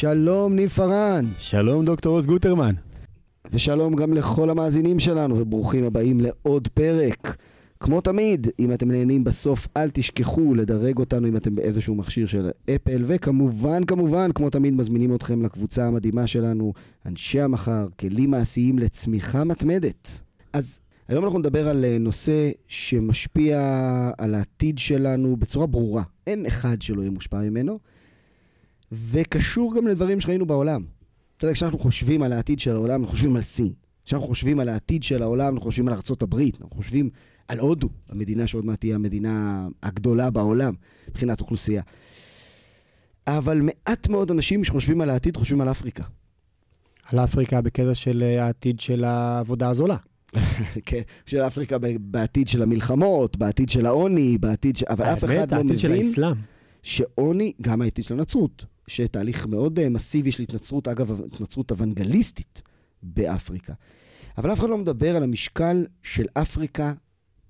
[0.00, 1.24] שלום ניב פארן.
[1.38, 2.74] שלום דוקטור עוז גוטרמן.
[3.52, 7.36] ושלום גם לכל המאזינים שלנו, וברוכים הבאים לעוד פרק.
[7.80, 12.50] כמו תמיד, אם אתם נהנים בסוף, אל תשכחו לדרג אותנו אם אתם באיזשהו מכשיר של
[12.74, 16.72] אפל, וכמובן, כמובן, כמו תמיד, מזמינים אתכם לקבוצה המדהימה שלנו,
[17.06, 20.20] אנשי המחר, כלים מעשיים לצמיחה מתמדת.
[20.52, 23.60] אז היום אנחנו נדבר על אה, נושא שמשפיע
[24.18, 26.02] על העתיד שלנו בצורה ברורה.
[26.26, 27.78] אין אחד שלא יהיה מושפע ממנו,
[28.92, 30.84] וקשור גם לדברים שראינו בעולם.
[31.36, 33.72] אתה יודע, כשאנחנו חושבים על העתיד של העולם, אנחנו חושבים על סין.
[34.04, 37.10] כשאנחנו חושבים על העתיד של העולם, אנחנו חושבים על ארה"ב, אנחנו חושבים
[37.48, 40.74] על הודו, המדינה שעוד מעט תהיה המדינה הגדולה בעולם
[41.08, 41.82] מבחינת אוכלוסייה.
[43.26, 46.04] אבל מעט מאוד אנשים שחושבים על העתיד חושבים על אפריקה.
[47.12, 49.96] על אפריקה בקטע של אה, העתיד של העבודה הזולה.
[50.86, 54.86] כן, של אפריקה בעתיד של המלחמות, בעתיד של העוני, בעתיד של...
[54.88, 56.34] אבל אף אחד לא העתיד של מבין האסלאם.
[56.82, 62.62] שעוני, גם העתיד של הנצרות, שתהליך מאוד אה, מסיבי של התנצרות, אגב, התנצרות אוונגליסטית
[63.02, 63.72] באפריקה.
[64.38, 66.92] אבל אף אחד לא מדבר על המשקל של אפריקה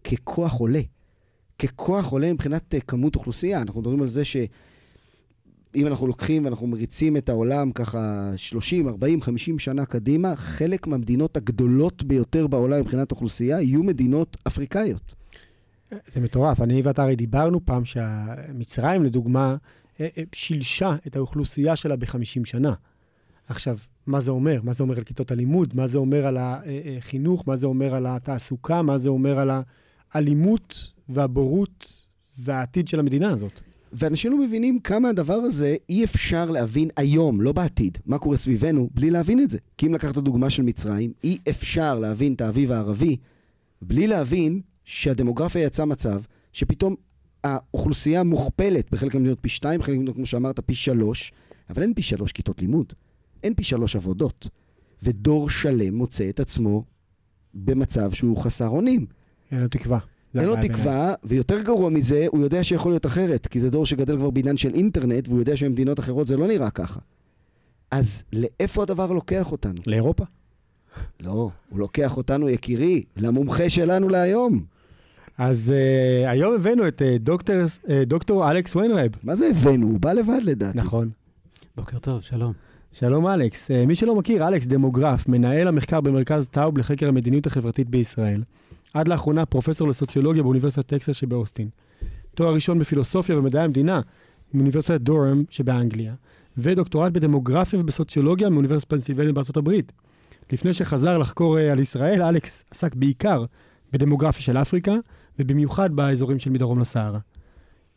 [0.05, 0.81] ככוח עולה.
[1.59, 3.63] ככוח עולה מבחינת אה, כמות אוכלוסייה.
[3.63, 9.59] אנחנו מדברים על זה שאם אנחנו לוקחים ואנחנו מריצים את העולם ככה 30, 40, 50
[9.59, 15.15] שנה קדימה, חלק מהמדינות הגדולות ביותר בעולם מבחינת אוכלוסייה יהיו מדינות אפריקאיות.
[15.91, 16.61] זה מטורף.
[16.61, 19.57] אני ואתה הרי דיברנו פעם שמצרים, לדוגמה,
[20.33, 22.75] שילשה את האוכלוסייה שלה ב-50 שנה.
[23.49, 24.61] עכשיו, מה זה אומר?
[24.63, 25.77] מה זה אומר על כיתות הלימוד?
[25.77, 27.45] מה זה אומר על החינוך?
[27.47, 28.83] מה זה אומר על התעסוקה?
[28.83, 29.51] מה זה אומר על
[30.13, 32.07] האלימות והבורות
[32.39, 33.61] והעתיד של המדינה הזאת?
[33.93, 38.91] ואנשים לא מבינים כמה הדבר הזה אי אפשר להבין היום, לא בעתיד, מה קורה סביבנו,
[38.95, 39.59] בלי להבין את זה.
[39.77, 43.17] כי אם לקחת דוגמה של מצרים, אי אפשר להבין את האביב הערבי
[43.83, 46.95] בלי להבין שהדמוגרפיה יצאה מצב שפתאום
[47.45, 51.33] האוכלוסייה מוכפלת בחלק מהמדינות פי שתיים, בחלק מהמדינות, כמו שאמרת, פי שלוש,
[51.71, 52.93] אבל אין פי שלוש כיתות לימוד,
[53.43, 54.49] אין פי שלוש עבודות,
[55.03, 56.85] ודור שלם מוצא את עצמו
[57.55, 59.07] במצב שהוא חסר אונים.
[59.51, 59.99] אין לו תקווה.
[60.35, 64.17] אין לו תקווה, ויותר גרוע מזה, הוא יודע שיכול להיות אחרת, כי זה דור שגדל
[64.17, 67.01] כבר בעידן של אינטרנט, והוא יודע שבמדינות אחרות זה לא נראה ככה.
[67.91, 69.81] אז לאיפה הדבר לוקח אותנו?
[69.87, 70.25] לאירופה?
[71.21, 74.65] לא, הוא לוקח אותנו, יקירי, למומחה שלנו להיום.
[75.39, 79.13] אז uh, היום הבאנו את uh, דוקטור, uh, דוקטור אלכס ויינרב.
[79.23, 79.87] מה זה הבאנו?
[79.87, 80.79] הוא בא לבד לדעתי.
[80.79, 81.11] נכון.
[81.77, 82.53] בוקר טוב, שלום.
[82.93, 83.71] שלום אלכס.
[83.71, 88.43] Uh, מי שלא מכיר, אלכס דמוגרף, מנהל המחקר במרכז טאוב לחקר המדיניות החברתית בישראל.
[88.95, 91.69] עד לאחרונה פרופסור לסוציולוגיה באוניברסיטת טקסס שבאוסטין.
[92.35, 94.01] תואר ראשון בפילוסופיה ומדעי המדינה
[94.55, 96.15] מאוניברסיטת דורם שבאנגליה,
[96.59, 99.93] ודוקטורט בדמוגרפיה ובסוציולוגיה מאוניברסיטת פנסילבניה בארצות הברית.
[100.53, 103.45] לפני שחזר לחקור אה, על ישראל, אלכס עסק בעיקר
[103.93, 104.95] בדמוגרפיה של אפריקה,
[105.39, 107.19] ובמיוחד באזורים של מדרום לסהרה.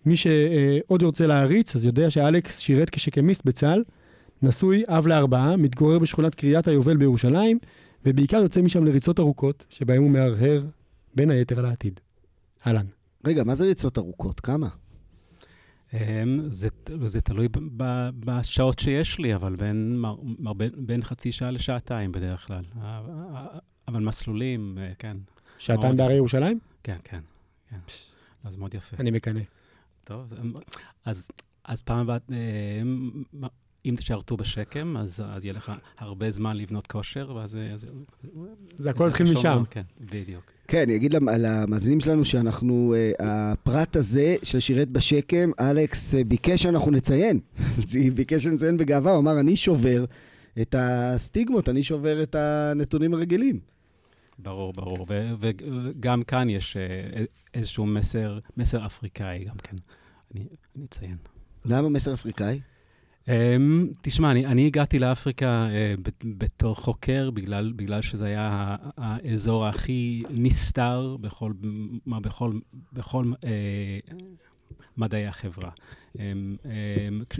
[0.05, 3.83] מי שעוד רוצה להעריץ, אז יודע שאלכס שירת כשקמיסט בצה"ל,
[4.41, 7.59] נשוי, אב לארבעה, מתגורר בשכונת קריית היובל בירושלים,
[8.05, 10.63] ובעיקר יוצא משם לריצות ארוכות, שבהם הוא מהרהר
[11.15, 11.99] בין היתר על העתיד.
[12.67, 12.85] אהלן.
[13.25, 14.39] רגע, מה זה ריצות ארוכות?
[14.39, 14.67] כמה?
[15.93, 15.99] אמ,
[16.49, 16.67] זה,
[17.05, 21.51] זה תלוי ב- ב- בשעות שיש לי, אבל בין, מר- מר- בין, בין חצי שעה
[21.51, 22.63] לשעתיים בדרך כלל.
[23.87, 25.17] אבל מסלולים, אה, כן.
[25.57, 25.97] שעתיים.
[25.97, 26.59] בהרי ירושלים?
[26.83, 27.19] כן, כן,
[27.71, 27.77] כן.
[28.43, 28.97] אז מאוד יפה.
[28.99, 29.39] אני מקנא.
[30.03, 30.53] טוב, אמ,
[31.05, 31.29] אז,
[31.65, 32.17] אז פעם הבאה,
[32.81, 33.11] אמ,
[33.85, 37.55] אם תשרתו בשקם, אז, אז יהיה לך הרבה זמן לבנות כושר, ואז...
[37.55, 37.85] אה, אז-
[38.79, 39.63] זה הכל התחיל משם.
[39.69, 39.81] כן,
[40.11, 40.43] בדיוק.
[40.67, 43.11] כן, אני אגיד למ- למאזינים שלנו שאנחנו, אה,
[43.51, 47.39] הפרט הזה של שירת בשקם, אלכס אה, ביקש שאנחנו נציין.
[48.15, 50.05] ביקש שנציין בגאווה, הוא אמר, אני שובר
[50.61, 53.59] את הסטיגמות, אני שובר את הנתונים הרגילים.
[54.41, 55.05] ברור, ברור.
[55.39, 59.77] וגם כאן יש אה, איזשהו מסר, מסר אפריקאי גם כן.
[60.35, 61.17] אני, אני אציין.
[61.65, 62.59] למה מסר אפריקאי?
[63.25, 63.31] Um,
[64.01, 71.17] תשמע, אני, אני הגעתי לאפריקה uh, בתור חוקר, בגלל, בגלל שזה היה האזור הכי נסתר
[71.21, 71.53] בכל,
[72.05, 72.59] מה, בכל,
[72.93, 74.13] בכל uh,
[74.97, 75.69] מדעי החברה.
[76.13, 77.39] Um, um, כש,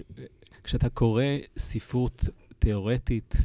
[0.64, 1.24] כשאתה קורא
[1.58, 2.24] ספרות
[2.60, 3.36] תיאורטית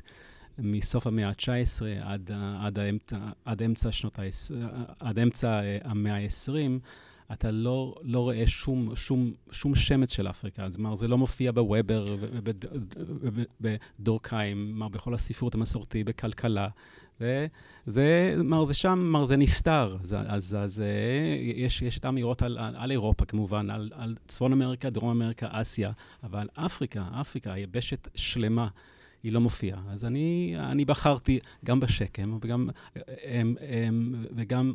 [0.58, 2.31] מסוף המאה ה-19 עד,
[2.61, 4.23] עד, האמצע, עד אמצע שנות ה...
[5.00, 6.50] עד אמצע אה, המאה ה-20,
[7.32, 10.69] אתה לא, לא רואה שום, שום, שום שמץ של אפריקה.
[10.69, 12.17] זאת אומרת, זה לא מופיע בוובר
[13.61, 16.69] ובדורקהיים, כלומר, בכל הספרות המסורתי, בכלכלה.
[17.19, 17.47] זה,
[17.87, 19.97] זה, מר, זה שם, מר, זה נסתר.
[20.03, 24.14] אז, אז, אז אה, יש, יש את האמירות על, על, על אירופה, כמובן, על, על
[24.29, 25.93] צפון אמריקה, דרום אמריקה, אסיה,
[26.23, 28.69] אבל אפריקה, אפריקה, יבשת שלמה.
[29.26, 29.81] היא לא מופיעה.
[29.88, 32.69] אז אני, אני בחרתי גם בשקם וגם,
[33.25, 34.73] הם, הם, וגם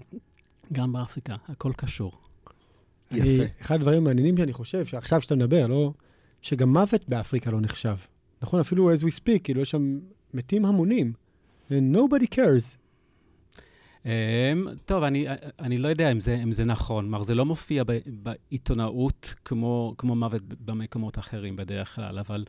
[0.73, 2.17] גם באפריקה, הכל קשור.
[3.11, 5.93] אני, אחד הדברים המעניינים שאני חושב, שעכשיו שאתה מדבר, לא,
[6.41, 7.95] שגם מוות באפריקה לא נחשב.
[8.41, 9.99] נכון, אפילו as we speak, כאילו, יש שם
[10.33, 11.13] מתים המונים.
[11.69, 12.77] And nobody cares.
[14.03, 14.07] Um,
[14.85, 15.25] טוב, אני,
[15.59, 17.03] אני לא יודע אם זה, אם זה נכון.
[17.05, 22.45] כלומר, זה לא מופיע ב, בעיתונאות כמו, כמו מוות במקומות אחרים בדרך כלל, אבל,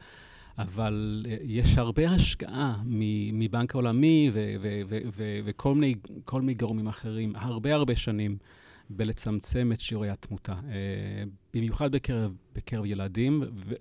[0.58, 2.82] אבל אה, יש הרבה השקעה
[3.32, 4.30] מבנק העולמי
[5.44, 5.94] וכל מיני,
[6.40, 8.36] מיני גורמים אחרים, הרבה הרבה שנים.
[8.96, 11.22] בלצמצם את שיעורי התמותה, אה,
[11.54, 13.74] במיוחד בקרב, בקרב ילדים, ו,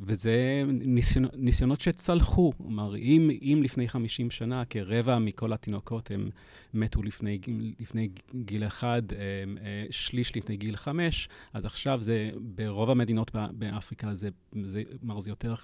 [0.00, 2.52] וזה ניסיונות, ניסיונות שצלחו.
[2.56, 6.30] כלומר, אם, אם לפני 50 שנה כרבע מכל התינוקות הם
[6.74, 7.38] מתו לפני,
[7.80, 9.18] לפני גיל אחד, אה,
[9.64, 14.28] אה, שליש לפני גיל חמש, אז עכשיו זה, ברוב המדינות באפריקה זה,
[14.62, 14.82] זה,
[15.18, 15.54] זה יותר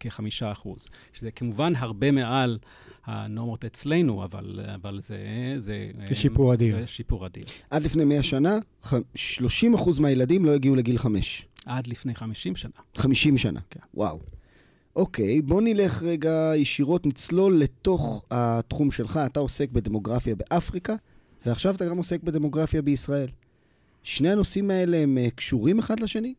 [0.00, 2.58] כחמישה אחוז, שזה כמובן הרבה מעל
[3.08, 5.18] הנורמות אצלנו, אבל, אבל זה...
[5.58, 6.76] זה, זה שיפור אדיר.
[6.80, 7.44] זה שיפור אדיר.
[7.70, 8.94] עד לפני 100 שנה, 30%
[10.00, 11.46] מהילדים לא הגיעו לגיל 5.
[11.66, 12.70] עד לפני 50 שנה.
[12.96, 13.80] 50 שנה, כן.
[13.94, 14.20] וואו.
[14.96, 19.20] אוקיי, בוא נלך רגע ישירות, נצלול לתוך התחום שלך.
[19.26, 20.94] אתה עוסק בדמוגרפיה באפריקה,
[21.46, 23.28] ועכשיו אתה גם עוסק בדמוגרפיה בישראל.
[24.02, 26.34] שני הנושאים האלה הם אה, קשורים אחד לשני?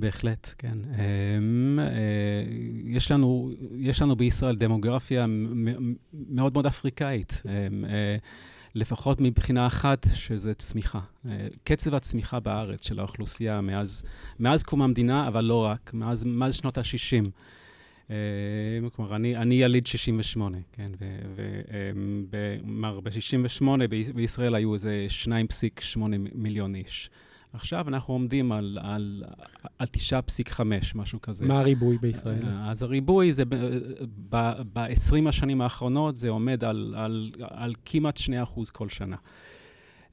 [0.00, 0.78] בהחלט, כן.
[0.94, 1.86] אמ, אה,
[2.84, 5.26] יש לנו, יש לנו בישראל דמוגרפיה
[6.30, 7.42] מאוד מאוד אפריקאית.
[7.46, 8.16] אמ, אה,
[8.74, 11.00] לפחות מבחינה אחת, שזה צמיחה.
[11.28, 14.04] אה, קצב הצמיחה בארץ של האוכלוסייה מאז,
[14.40, 17.30] מאז קום המדינה, אבל לא רק, מאז, מאז שנות ה-60.
[18.96, 20.90] כלומר, אני, אני יליד 68, כן,
[22.30, 23.64] וכלומר, ב-68
[24.14, 25.98] בישראל היו איזה 2.8
[26.34, 27.10] מיליון איש.
[27.52, 29.22] עכשיו אנחנו עומדים על, על,
[29.78, 30.60] על 9.5,
[30.94, 31.46] משהו כזה.
[31.46, 32.42] מה הריבוי בישראל?
[32.62, 33.44] אז הריבוי זה
[34.30, 38.22] ב-20 השנים האחרונות, זה עומד על, על, על כמעט 2%
[38.72, 39.16] כל שנה.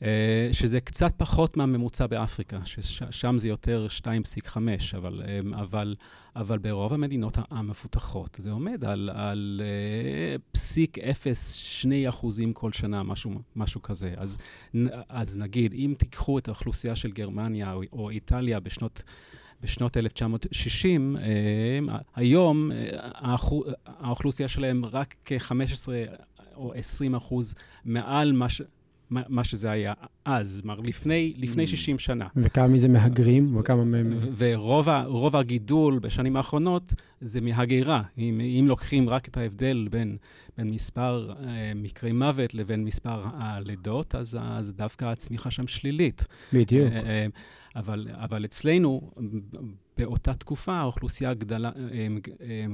[0.03, 4.57] אה, שזה קצת פחות מהממוצע באפריקה, ששם זה יותר 2.5,
[4.97, 5.95] אבל, אה, אבל,
[6.35, 13.31] אבל ברוב המדינות המפותחות זה עומד על, על אה, פסיק 0.2 אחוזים כל שנה, משהו,
[13.55, 14.13] משהו כזה.
[14.17, 14.37] אז,
[15.09, 19.03] אז נגיד, אם תיקחו את האוכלוסייה של גרמניה או, או איטליה בשנות...
[19.61, 21.15] בשנות 1960,
[22.15, 22.71] היום
[23.85, 25.87] האוכלוסייה שלהם רק כ-15
[26.55, 27.55] או 20 אחוז
[27.85, 28.47] מעל מה,
[29.09, 29.93] מה שזה היה
[30.25, 31.99] אז, כלומר, לפני, לפני 60 mm.
[31.99, 32.27] שנה.
[32.35, 33.57] וכמה מזה מהגרים?
[33.57, 34.17] וכמה מהם...
[34.37, 38.01] ורוב הגידול בשנים האחרונות זה מהגירה.
[38.17, 40.17] אם, אם לוקחים רק את ההבדל בין,
[40.57, 46.25] בין מספר אה, מקרי מוות לבין מספר הלידות, אז, אז דווקא הצמיחה שם שלילית.
[46.53, 46.91] בדיוק.
[46.91, 47.25] אה, אה,
[47.77, 49.11] אבל, אבל אצלנו,
[49.97, 51.71] באותה תקופה האוכלוסייה גדלה,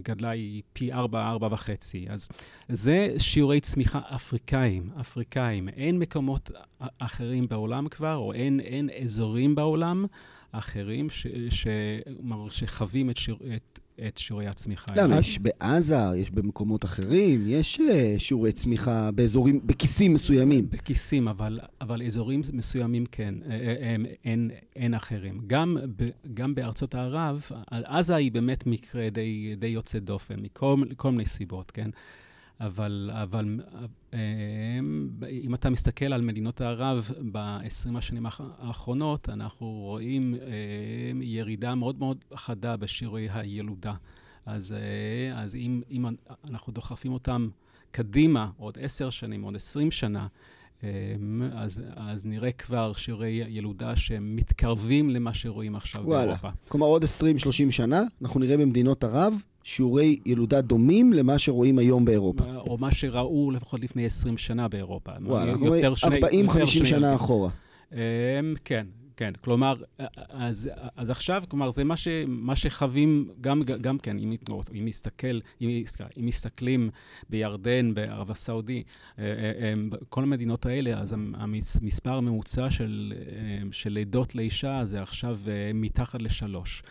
[0.04, 2.06] גדלה היא פי ארבע, ארבע וחצי.
[2.10, 2.30] אז
[2.70, 5.70] זה שיעורי צמיחה אפריקאים, אפריקאים.
[5.70, 6.52] אין מקומות
[7.00, 10.06] אחרים בעולם כבר, או אין, אין אזורים בעולם
[10.52, 11.68] אחרים ש, ש,
[12.50, 14.94] שחווים את, שיר, את, את שיעורי הצמיחה.
[14.96, 15.20] למה?
[15.20, 17.84] יש בעזה, יש במקומות אחרים, יש uh,
[18.18, 20.70] שיעורי צמיחה באזורים, בכיסים מסוימים.
[20.70, 23.96] בכיסים, אבל, אבל אזורים מסוימים כן, אה, אה,
[24.26, 25.42] אין, אין אחרים.
[25.48, 31.26] גם, ב, גם בארצות ערב, עזה היא באמת מקרה די, די יוצא דופן, מכל מיני
[31.26, 31.90] סיבות, כן?
[32.60, 33.60] אבל, אבל
[35.30, 40.36] אם אתה מסתכל על מדינות ערב ב-20 השנים האחרונות, אנחנו רואים
[41.22, 43.94] ירידה מאוד מאוד חדה בשיעורי הילודה.
[44.46, 44.76] אז,
[45.36, 46.06] אז אם, אם
[46.50, 47.50] אנחנו דוחפים אותם
[47.92, 50.28] קדימה, עוד עשר שנים, עוד עשרים שנה,
[51.54, 56.26] אז, אז נראה כבר שיעורי ילודה שמתקרבים למה שרואים עכשיו וואלה.
[56.26, 56.50] באירופה.
[56.68, 57.08] כלומר, עוד 20-30
[57.70, 59.34] שנה, אנחנו נראה במדינות ערב
[59.64, 62.44] שיעורי ילודה דומים למה שרואים היום באירופה.
[62.56, 65.12] או מה שראו לפחות לפני 20 שנה באירופה.
[65.22, 67.50] וואלה, 40-50 שנה אחורה.
[68.66, 68.86] כן,
[69.18, 69.74] כן, כלומר,
[70.30, 74.36] אז, אז עכשיו, כלומר, זה מה, ש, מה שחווים גם, גם כן, אם,
[74.74, 75.84] אם, מסתכל, אם,
[76.20, 76.90] אם מסתכלים
[77.30, 78.84] בירדן, בערב הסעודי,
[79.20, 79.74] אה, אה, אה,
[80.10, 83.14] כל המדינות האלה, אז המספר הממוצע של,
[83.72, 85.40] של לידות לאישה זה עכשיו
[85.74, 86.84] מתחת לשלוש.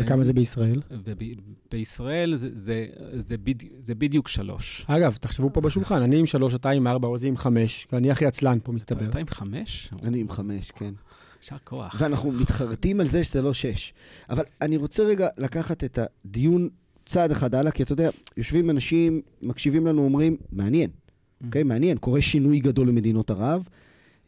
[0.00, 0.80] וכמה זה בישראל?
[0.90, 4.84] ובישראל זה, זה, זה, בד, זה בדיוק שלוש.
[4.86, 8.26] אגב, תחשבו פה בשולחן, אני עם שלוש, אתה עם ארבע, עוזי עם חמש, ואני הכי
[8.26, 9.08] עצלן פה, מסתבר.
[9.08, 9.90] אתה עם חמש?
[10.02, 10.94] אני עם חמש, כן.
[11.42, 11.96] יישר כוח.
[11.98, 13.92] ואנחנו מתחרטים על זה שזה לא שש.
[14.30, 16.68] אבל אני רוצה רגע לקחת את הדיון
[17.06, 21.44] צעד אחד הלאה, כי אתה יודע, יושבים אנשים, מקשיבים לנו, אומרים, מעניין, mm.
[21.44, 21.62] אוקיי?
[21.62, 21.64] Mm-hmm.
[21.64, 23.68] Okay, מעניין, קורה שינוי גדול למדינות ערב,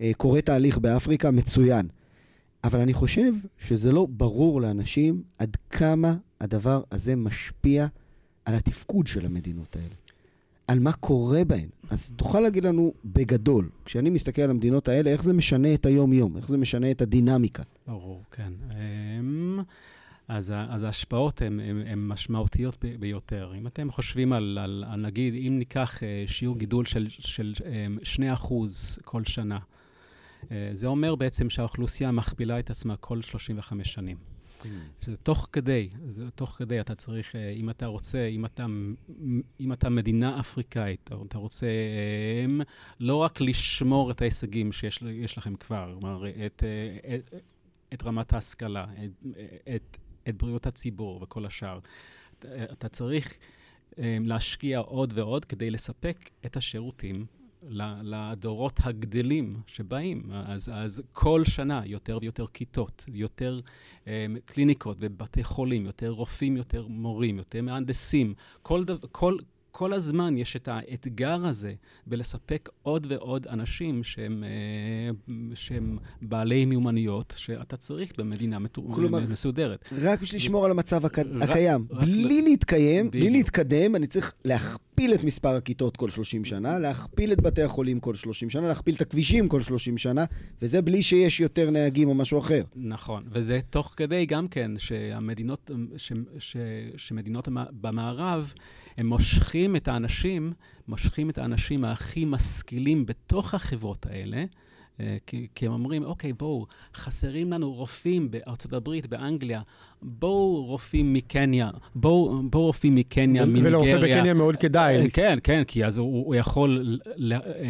[0.00, 1.88] אה, קורה תהליך באפריקה, מצוין.
[2.64, 7.86] אבל אני חושב שזה לא ברור לאנשים עד כמה הדבר הזה משפיע
[8.44, 9.94] על התפקוד של המדינות האלה.
[10.68, 11.68] על מה קורה בהן.
[11.90, 16.36] אז תוכל להגיד לנו בגדול, כשאני מסתכל על המדינות האלה, איך זה משנה את היום-יום,
[16.36, 17.62] איך זה משנה את הדינמיקה.
[17.86, 18.52] ברור, כן.
[18.70, 19.60] אמ,
[20.28, 21.42] אז, אז ההשפעות
[21.86, 23.52] הן משמעותיות ביותר.
[23.58, 28.22] אם אתם חושבים על, על, על נגיד, אם ניקח uh, שיעור גידול של, של um,
[28.42, 28.52] 2%
[29.04, 29.58] כל שנה,
[30.72, 34.16] זה אומר בעצם שהאוכלוסייה מכפילה את עצמה כל 35 שנים.
[34.62, 34.66] Mm.
[35.02, 38.66] זה תוך כדי, זה תוך כדי, אתה צריך, אה, אם אתה רוצה, אם אתה,
[39.60, 41.66] אם אתה מדינה אפריקאית, אתה רוצה
[43.00, 46.62] לא רק לשמור את ההישגים שיש לכם כבר, כלומר, את,
[47.14, 47.34] את,
[47.94, 49.26] את רמת ההשכלה, את,
[49.74, 49.96] את,
[50.28, 51.78] את בריאות הציבור וכל השאר,
[52.38, 53.38] אתה, אתה צריך
[53.98, 57.26] להשקיע עוד ועוד כדי לספק את השירותים
[58.02, 60.22] לדורות הגדלים שבאים.
[60.32, 63.60] אז, אז כל שנה יותר ויותר כיתות, יותר
[64.04, 64.08] um,
[64.44, 68.32] קליניקות בבתי חולים, יותר רופאים, יותר מורים, יותר מהנדסים.
[68.62, 69.36] כל, דו, כל,
[69.80, 71.72] כל הזמן יש את האתגר הזה
[72.06, 79.84] בלספק עוד ועוד אנשים שהם, אה, שהם בעלי מיומנויות שאתה צריך במדינה כלומר, מסודרת.
[80.02, 81.18] רק בשביל לשמור על המצב הק...
[81.18, 81.86] רק, הקיים.
[81.90, 83.24] רק בלי להתקיים, בדיוק.
[83.24, 88.00] בלי להתקדם, אני צריך להכפיל את מספר הכיתות כל 30 שנה, להכפיל את בתי החולים
[88.00, 90.24] כל 30 שנה, להכפיל את הכבישים כל 30 שנה,
[90.62, 92.62] וזה בלי שיש יותר נהגים או משהו אחר.
[92.76, 96.56] נכון, וזה תוך כדי גם כן שהמדינות, ש, ש,
[96.96, 97.48] שמדינות
[97.80, 98.52] במערב,
[99.00, 100.52] הם מושכים את האנשים,
[100.88, 104.44] מושכים את האנשים הכי משכילים בתוך החברות האלה,
[105.26, 109.60] כי, כי הם אומרים, אוקיי, בואו, חסרים לנו רופאים בארצות הברית, באנגליה,
[110.02, 113.68] בואו רופאים מקניה, בואו בוא רופאים מקניה, מניגריה.
[113.68, 114.96] ולרופא בקניה מאוד כדאי.
[114.96, 117.00] אה, כן, כן, כי אז הוא, הוא, יכול,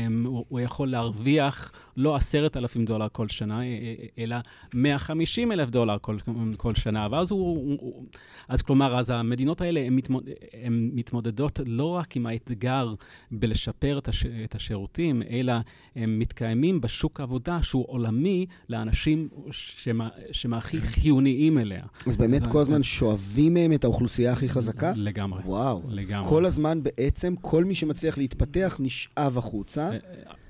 [0.07, 4.37] אמ, הוא יכול להרוויח לא עשרת אלפים דולר כל שנה, אה, אלא
[4.75, 6.17] 150 אלף דולר כל,
[6.57, 7.09] כל שנה.
[7.11, 8.07] ואז הוא, הוא...
[8.49, 10.29] אז כלומר, אז המדינות האלה הן מתמוד,
[10.71, 12.95] מתמודדות לא רק עם האתגר
[13.31, 15.53] בלשפר את, הש, את השירותים, אלא
[15.97, 19.29] הם מתקיימים בשוק העבודה שהוא עולמי לאנשים
[20.33, 21.83] שהם הכי חיוניים אליה.
[22.07, 24.93] אז באמת כל הזמן שואבים מהם את האוכלוסייה הכי חזקה?
[24.97, 25.43] לגמרי.
[25.45, 25.83] וואו.
[25.89, 26.29] לגמרי.
[26.29, 29.99] כל הזמן בעצם, כל מי שמצליח להתפתח נשאב החוצה, אה,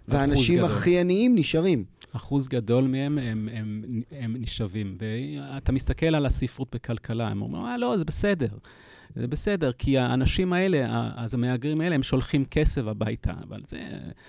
[0.08, 1.84] והאנשים הכי עניים נשארים.
[2.12, 4.96] אחוז גדול מהם הם, הם, הם נשאבים.
[4.98, 8.48] ואתה מסתכל על הספרות בכלכלה, הם אומרים, אה, לא, זה בסדר.
[9.14, 13.78] זה בסדר, כי האנשים האלה, אז המהגרים האלה, הם שולחים כסף הביתה, אבל זה...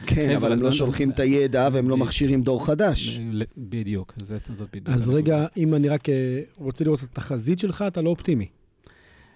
[0.05, 3.19] כן, אבל הם לא שולחים את הידע והם לא מכשירים דור חדש.
[3.57, 4.13] בדיוק,
[4.53, 4.89] זאת בדיוק.
[4.89, 8.47] אז רגע, אם אני רק אה, רוצה לראות את התחזית שלך, אתה לא אופטימי.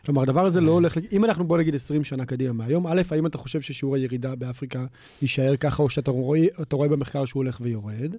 [0.06, 0.74] כלומר, הדבר הזה לא אה.
[0.74, 0.98] הולך...
[1.12, 4.86] אם אנחנו, בוא נגיד, 20 שנה קדימה מהיום, א', האם אתה חושב ששיעור הירידה באפריקה
[5.22, 8.16] יישאר ככה, או שאתה רואה, רואה במחקר שהוא הולך ויורד?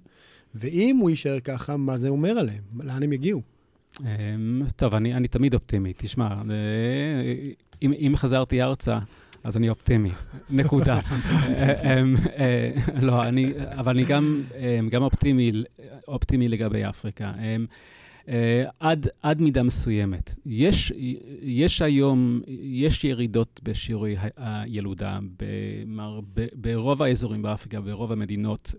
[0.54, 2.62] ואם הוא יישאר ככה, מה זה אומר עליהם?
[2.80, 3.42] לאן הם יגיעו?
[4.04, 5.92] אמ, טוב, אני, אני תמיד אופטימי.
[5.96, 6.34] תשמע, אה,
[7.82, 8.98] אם, אם חזרתי ארצה,
[9.44, 10.10] אז אני אופטימי,
[10.50, 11.00] נקודה.
[11.00, 15.52] אה, אמ, אה, לא, אני, אבל אני גם, אמ, גם אופטימי,
[16.08, 17.32] אופטימי לגבי אפריקה.
[18.80, 20.34] עד, עד מידה מסוימת.
[20.46, 20.92] יש,
[21.42, 25.18] יש היום, יש ירידות בשיעורי הילודה
[26.54, 28.74] ברוב האזורים באפריקה, ברוב המדינות.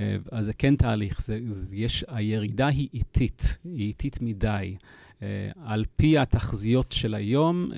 [0.00, 4.76] אה, אז זה כן תהליך, זה, זה, יש, הירידה היא איטית, היא איטית מדי.
[5.18, 5.24] Uh,
[5.64, 7.74] על פי התחזיות של היום, uh,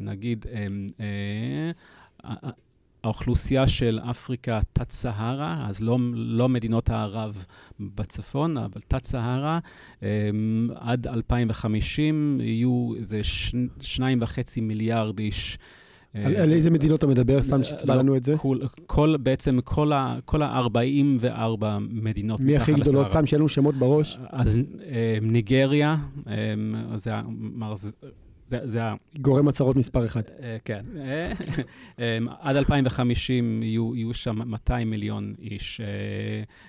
[0.00, 0.98] נגיד, uh,
[3.04, 7.44] האוכלוסייה של אפריקה תת-סהרה, אז לא, לא מדינות הערב
[7.80, 9.58] בצפון, אבל תת-סהרה,
[10.00, 10.04] um,
[10.74, 13.20] עד 2050 יהיו איזה
[13.80, 15.58] שניים וחצי מיליארד איש
[16.14, 17.42] על איזה מדינות אתה מדבר?
[17.42, 18.34] סתם שתצבע לא, לנו את זה.
[18.86, 19.58] כל, בעצם
[20.24, 23.06] כל ה-44 מדינות מי הכי גדולות?
[23.06, 24.18] סתם שיהיה לנו שמות בראש.
[24.30, 26.34] אז אה, ניגריה, אה,
[26.96, 27.12] זה
[28.46, 28.94] זה, זה ה...
[29.18, 30.22] גורם הצהרות מספר אחד.
[30.64, 30.78] כן.
[32.40, 35.80] עד 2050 יהיו, יהיו שם 200 מיליון איש.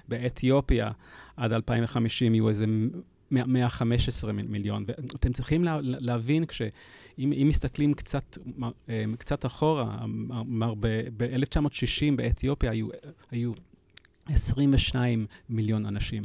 [0.07, 0.91] באתיופיה,
[1.37, 2.65] עד 2050 יהיו איזה
[3.31, 4.85] 115 מיליון.
[4.87, 6.61] ואתם צריכים לה, להבין, כש,
[7.19, 8.37] אם, אם מסתכלים קצת,
[8.89, 10.05] אה, קצת אחורה,
[11.17, 12.87] ב-1960 באתיופיה היו,
[13.31, 13.51] היו
[14.29, 16.23] 22 מיליון אנשים.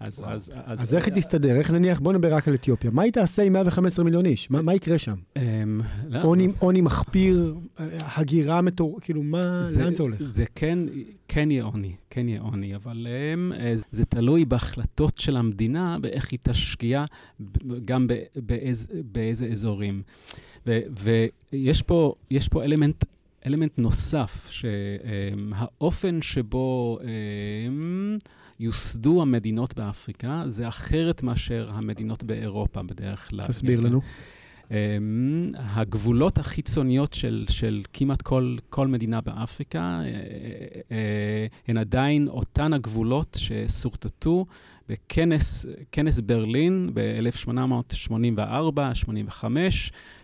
[0.00, 1.56] אז, אז, אז, אז איך היא תסתדר?
[1.56, 2.90] איך נניח, בוא נדבר רק על אתיופיה.
[2.90, 4.50] מה היא תעשה עם 115 מיליון איש?
[4.50, 5.14] מה, מה יקרה שם?
[5.36, 7.56] אמ, לא, עוני מחפיר,
[8.00, 8.98] הגירה מטור...
[9.00, 10.22] כאילו, מה, זה, לאן זה הולך?
[10.22, 10.78] זה כן,
[11.28, 16.30] כן יהיה עוני, כן יהיה עוני, אבל הם, אה, זה תלוי בהחלטות של המדינה, באיך
[16.30, 17.04] היא תשקיע,
[17.84, 18.06] גם
[18.36, 20.02] באיז, באיזה אזורים.
[20.66, 20.78] ו,
[21.52, 22.14] ויש פה,
[22.50, 23.04] פה אלמנט...
[23.46, 26.98] אלמנט נוסף, שהאופן שבו
[28.60, 33.46] יוסדו המדינות באפריקה, זה אחרת מאשר המדינות באירופה בדרך כלל.
[33.46, 34.00] תסביר לנו.
[34.70, 40.04] אמ, הגבולות החיצוניות של, של כמעט כל, כל מדינה באפריקה אה,
[40.90, 44.46] אה, הן עדיין אותן הגבולות ששורטטו
[44.88, 49.44] בכנס ברלין ב-1884-85,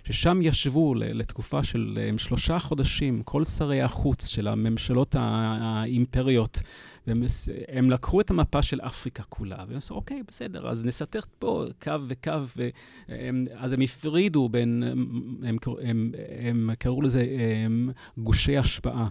[0.05, 6.61] ששם ישבו לתקופה של שלושה חודשים כל שרי החוץ של הממשלות האימפריות
[7.09, 11.93] והם לקחו את המפה של אפריקה כולה, והם עשו, אוקיי, בסדר, אז נסתר פה קו
[12.09, 17.25] וקו, והם, אז הם הפרידו בין, הם, הם, הם, הם קראו לזה
[17.65, 19.09] הם, גושי השפעה.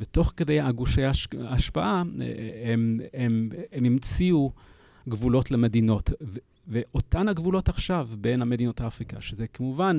[0.00, 1.02] ותוך כדי הגושי
[1.38, 2.20] השפעה, הם,
[2.64, 4.52] הם, הם, הם המציאו
[5.08, 6.10] גבולות למדינות.
[6.68, 9.98] ואותן הגבולות עכשיו בין המדינות אפריקה, שזה כמובן,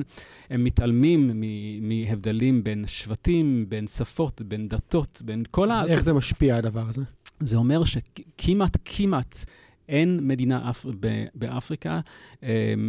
[0.50, 1.42] הם מתעלמים
[1.80, 5.86] מהבדלים בין שבטים, בין שפות, בין דתות, בין כל ה...
[5.86, 7.02] איך זה משפיע הדבר הזה?
[7.40, 9.44] זה אומר שכמעט, כמעט
[9.88, 10.86] אין מדינה אפ...
[11.34, 12.00] באפריקה
[12.42, 12.48] אמ,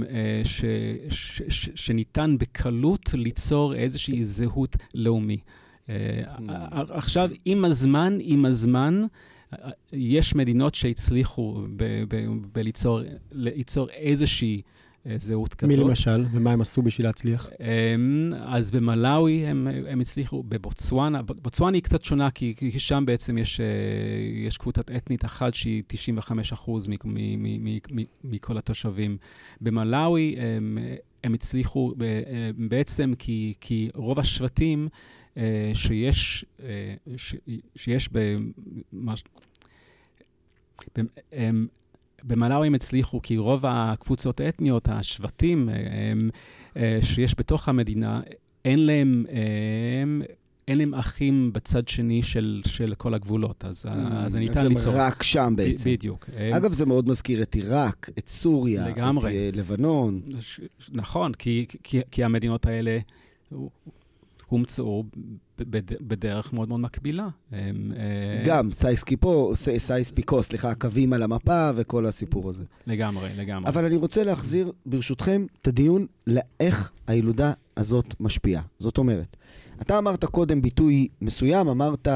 [0.10, 0.66] אה, ש...
[1.10, 1.42] ש...
[1.50, 1.70] ש...
[1.76, 5.38] שניתן בקלות ליצור איזושהי זהות לאומי.
[5.90, 5.96] אה,
[6.38, 6.42] hmm.
[6.74, 9.04] עכשיו, עם הזמן, עם הזמן,
[9.94, 11.64] יש מדינות שהצליחו
[12.52, 14.62] בליצור איזושהי
[15.08, 15.78] אה, זהות כזאת.
[15.78, 16.26] מי למשל?
[16.32, 17.50] ומה הם עשו בשביל להצליח?
[17.60, 23.38] אמ, אז במלאווי הם, הם הצליחו, בבוצואנה, בוצואנה היא קצת שונה, כי, כי שם בעצם
[23.38, 23.66] יש, אה,
[24.48, 26.90] יש קבוצת אתנית אחת שהיא 95 אחוז
[28.24, 29.18] מכל התושבים.
[29.62, 30.78] במלאווי הם,
[31.24, 34.88] הם הצליחו אה, בעצם כי, כי רוב השבטים
[35.74, 36.46] שיש,
[37.76, 39.24] שיש במש...
[41.32, 41.68] הם,
[42.24, 46.30] במלאווי הם הצליחו, כי רוב הקבוצות האתניות, השבטים הם,
[46.78, 48.22] אה, שיש בתוך המדינה,
[48.66, 49.26] אין להם,
[50.02, 50.22] הם,
[50.68, 54.92] אין להם אחים בצד שני של, של כל הגבולות, אז, mm, אז זה ניתן ליצור.
[54.92, 55.92] אז הם רק שם בעצם.
[55.92, 56.30] בדיוק.
[56.52, 59.32] אגב, זה מאוד מזכיר את עיראק, את סוריה, לגמרי.
[59.32, 60.22] את אה, לבנון.
[60.92, 63.00] נכון, כי, כי, כי המדינות האלה
[64.48, 65.04] הומצאו
[66.02, 67.28] בדרך מאוד מאוד מקבילה.
[67.54, 67.60] אה,
[68.46, 72.64] גם סייסקיפו, סייספיקו, סליחה, הקווים על המפה וכל הסיפור הזה.
[72.88, 73.70] לגמרי, לגמרי.
[73.70, 78.62] אבל אני רוצה להחזיר, ברשותכם, את הדיון לאיך הילודה הזאת משפיעה.
[78.80, 79.38] זאת אומרת,
[79.82, 82.08] אתה אמרת קודם ביטוי מסוים, אמרת,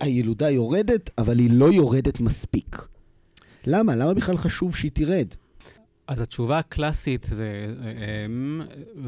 [0.00, 2.86] הילודה יורדת, אבל היא לא יורדת מספיק.
[3.66, 3.96] למה?
[3.96, 5.26] למה בכלל חשוב שהיא תרד?
[6.06, 7.74] אז התשובה הקלאסית זה,
[8.26, 8.62] אמ,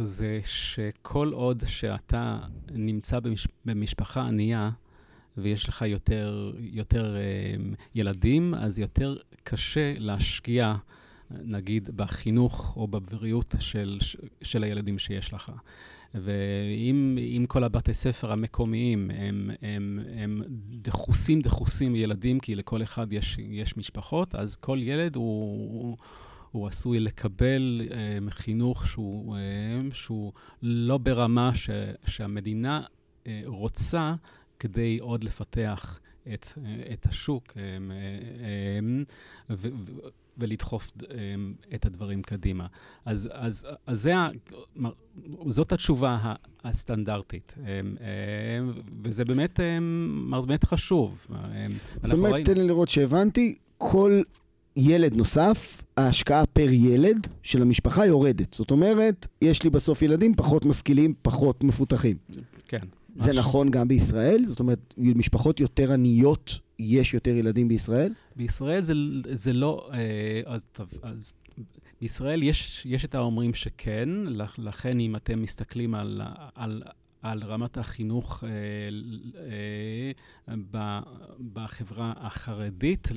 [0.04, 2.38] זה שכל עוד שאתה
[2.72, 4.70] נמצא במש, במשפחה ענייה
[5.36, 7.16] ויש לך יותר, יותר
[7.94, 10.74] ילדים, אז יותר קשה להשקיע,
[11.30, 13.98] נגיד, בחינוך או בבריאות של,
[14.42, 15.52] של הילדים שיש לך.
[16.14, 23.36] ואם כל הבתי ספר המקומיים הם, הם, הם דחוסים דחוסים ילדים, כי לכל אחד יש,
[23.38, 25.80] יש משפחות, אז כל ילד הוא...
[25.82, 25.96] הוא
[26.54, 29.40] עשוי לקבל אה, חינוך שהוא, אה,
[29.92, 30.32] שהוא
[30.62, 31.70] לא ברמה ש,
[32.06, 32.82] שהמדינה
[33.26, 34.14] אה, רוצה
[34.58, 36.00] כדי עוד לפתח
[36.34, 38.78] את, אה, את השוק אה, אה,
[39.50, 39.92] ו, ו,
[40.38, 41.16] ולדחוף אה,
[41.74, 42.66] את הדברים קדימה.
[43.04, 44.12] אז, אז, אז זה,
[45.48, 49.78] זאת התשובה הסטנדרטית, אה, אה, וזה באמת, אה,
[50.46, 51.26] באמת חשוב.
[52.02, 54.22] זאת אומרת, תן לי לראות שהבנתי, כל
[54.76, 58.54] ילד נוסף, ההשקעה פר ילד של המשפחה יורדת.
[58.54, 62.16] זאת אומרת, יש לי בסוף ילדים פחות משכילים, פחות מפותחים.
[62.68, 62.78] כן.
[63.16, 63.40] זה משהו.
[63.40, 64.44] נכון גם בישראל?
[64.46, 68.12] זאת אומרת, משפחות יותר עניות, יש יותר ילדים בישראל?
[68.36, 68.92] בישראל זה,
[69.32, 69.90] זה לא...
[69.92, 70.60] אה, אז,
[71.02, 71.32] אז
[72.00, 74.08] בישראל יש, יש את האומרים שכן,
[74.58, 76.22] לכן אם אתם מסתכלים על,
[76.54, 76.82] על
[77.30, 78.50] על רמת החינוך אה,
[80.48, 80.54] אה,
[81.52, 83.08] בחברה החרדית,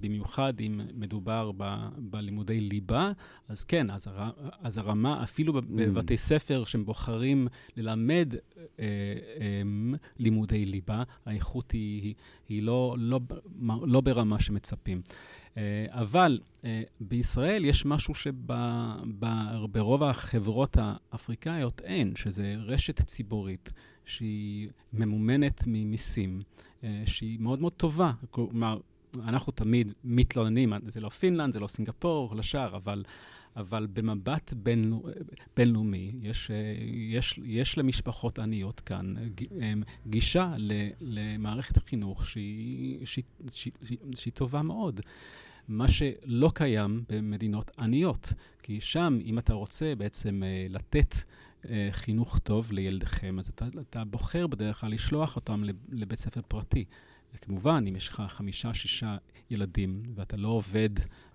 [0.00, 3.12] במיוחד אם מדובר ב, בלימודי ליבה,
[3.48, 5.62] אז כן, אז, הר, אז הרמה, אפילו mm.
[5.68, 8.84] בבתי ספר שהם בוחרים ללמד אה,
[9.40, 9.62] אה,
[10.18, 12.14] לימודי ליבה, האיכות היא,
[12.48, 13.20] היא לא, לא,
[13.82, 15.02] לא ברמה שמצפים.
[15.56, 23.72] אה, אבל אה, בישראל יש משהו שברוב החברות האפריקאיות אין, שזה רשת ציבורית
[24.04, 26.40] שהיא ממומנת ממיסים,
[26.84, 28.12] אה, שהיא מאוד מאוד טובה.
[28.30, 28.78] כלומר,
[29.14, 33.04] אנחנו תמיד מתלוננים, זה לא פינלנד, זה לא סינגפור, כל השאר, אבל,
[33.56, 35.00] אבל במבט בין,
[35.56, 36.50] בינלאומי, יש,
[36.86, 39.14] יש, יש למשפחות עניות כאן
[40.06, 40.54] גישה
[41.00, 43.72] למערכת החינוך שהיא, שהיא, שהיא,
[44.14, 45.00] שהיא טובה מאוד.
[45.68, 48.32] מה שלא קיים במדינות עניות.
[48.62, 54.04] כי שם, אם אתה רוצה בעצם uh, לתת uh, חינוך טוב לילדיכם, אז אתה, אתה
[54.04, 56.84] בוחר בדרך כלל לשלוח אותם לבית ספר פרטי.
[57.40, 59.16] כמובן, אם יש לך חמישה, שישה
[59.50, 60.90] ילדים, ואתה לא עובד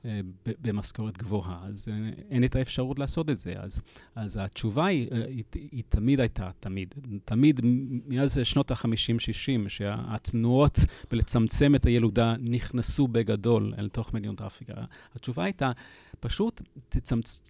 [0.06, 3.54] אה, במשכורת גבוהה, אז אה, אין את האפשרות לעשות את זה.
[3.58, 3.82] אז,
[4.16, 7.62] אז התשובה היא, אה, היא, היא תמיד הייתה, תמיד, תמיד,
[8.08, 10.80] מאז שנות ה-50-60, שהתנועות
[11.12, 14.74] בלצמצם את הילודה נכנסו בגדול אל תוך מדינות אפריקה.
[15.16, 15.72] התשובה הייתה,
[16.20, 17.42] פשוט תצמצ...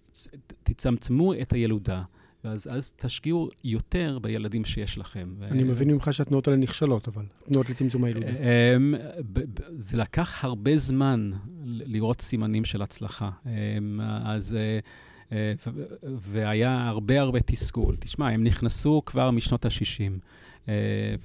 [0.62, 2.02] תצמצמו את הילודה.
[2.44, 5.34] ואז אז תשקיעו יותר בילדים שיש לכם.
[5.42, 5.62] אני.
[5.62, 8.28] מבין ממך שהתנועות האלה נכשלות, אבל, תנועות לצמצום הילדים.
[8.28, 8.94] אמ,
[9.76, 11.30] זה לקח הרבה זמן
[11.64, 13.30] לראות סימנים של הצלחה.
[14.24, 14.54] אז...
[14.54, 14.78] אה,
[15.32, 15.52] אה,
[16.04, 17.96] והיה הרבה הרבה תסכול.
[17.96, 20.20] תשמע, הם נכנסו כבר משנות ה-60,
[20.68, 20.74] אה,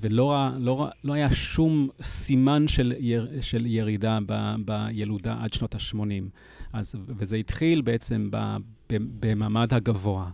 [0.01, 6.83] ולא לא, לא היה שום סימן של, יר, של ירידה ב, בילודה עד שנות ה-80.
[6.93, 8.29] וזה התחיל בעצם
[8.89, 10.29] במעמד הגבוה.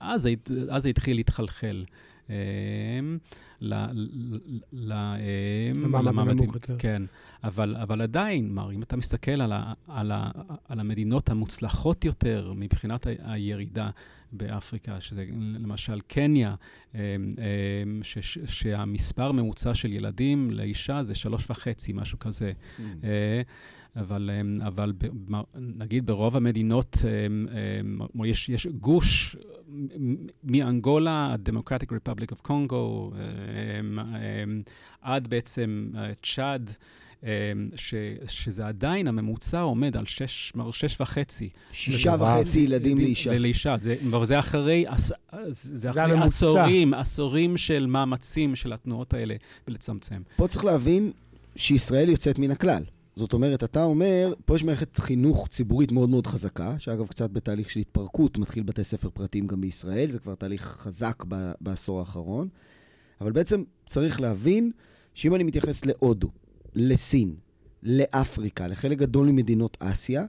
[0.00, 0.28] אז,
[0.70, 1.84] אז זה התחיל להתחלחל.
[2.30, 3.18] אמ,
[6.02, 6.76] למעמד הנמוך יותר.
[6.78, 7.02] כן,
[7.44, 10.30] אבל, אבל עדיין, מר, אם אתה מסתכל על, ה, על, ה,
[10.68, 13.90] על המדינות המוצלחות יותר מבחינת הירידה
[14.32, 16.54] באפריקה, שזה למשל קניה,
[16.94, 22.52] אמ, אמ, ש, שהמספר הממוצע של ילדים לאישה זה שלוש וחצי, משהו כזה.
[22.52, 22.82] Mm.
[23.96, 24.30] אה, אבל,
[24.66, 24.92] אבל
[25.56, 26.96] נגיד ברוב המדינות
[28.24, 29.36] יש, יש גוש
[30.44, 33.14] מאנגולה, Democratic Republic of Congo,
[35.00, 36.70] עד בעצם אה, צ'אד.
[37.76, 37.94] ש,
[38.26, 41.48] שזה עדיין, הממוצע עומד על שש, שש וחצי.
[41.72, 43.38] שישה וחצי ילדים לאישה.
[43.38, 43.76] לאישה.
[43.76, 44.84] זה, זה אחרי,
[45.50, 49.34] זה אחרי זה עשורים, עשורים של מאמצים של התנועות האלה
[49.68, 50.22] לצמצם.
[50.36, 51.12] פה צריך להבין
[51.56, 52.82] שישראל יוצאת מן הכלל.
[53.16, 57.70] זאת אומרת, אתה אומר, פה יש מערכת חינוך ציבורית מאוד מאוד חזקה, שאגב, קצת בתהליך
[57.70, 62.48] של התפרקות, מתחיל בתי ספר פרטיים גם בישראל, זה כבר תהליך חזק ב- בעשור האחרון.
[63.20, 64.70] אבל בעצם צריך להבין
[65.14, 66.30] שאם אני מתייחס להודו,
[66.74, 67.34] לסין,
[67.82, 70.24] לאפריקה, לחלק גדול ממדינות אסיה,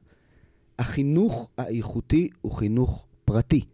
[0.79, 3.65] החינוך האיכותי הוא חינוך פרטי.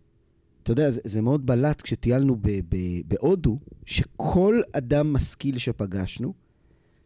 [0.63, 2.37] אתה יודע, זה, זה מאוד בלט כשטיילנו
[3.07, 6.33] בהודו, שכל אדם משכיל שפגשנו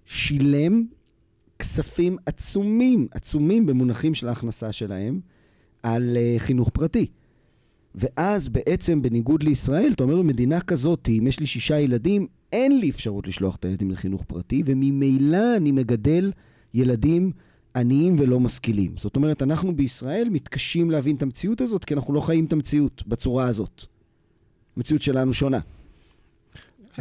[0.05, 0.85] שילם
[1.61, 5.19] כספים עצומים, עצומים במונחים של ההכנסה שלהם,
[5.83, 7.07] על uh, חינוך פרטי.
[7.95, 12.89] ואז בעצם, בניגוד לישראל, אתה אומר, במדינה כזאת, אם יש לי שישה ילדים, אין לי
[12.89, 16.31] אפשרות לשלוח את הילדים לחינוך פרטי, וממילא אני מגדל
[16.73, 17.31] ילדים
[17.75, 18.93] עניים ולא משכילים.
[18.97, 23.03] זאת אומרת, אנחנו בישראל מתקשים להבין את המציאות הזאת, כי אנחנו לא חיים את המציאות
[23.07, 23.85] בצורה הזאת.
[24.77, 25.59] המציאות שלנו שונה.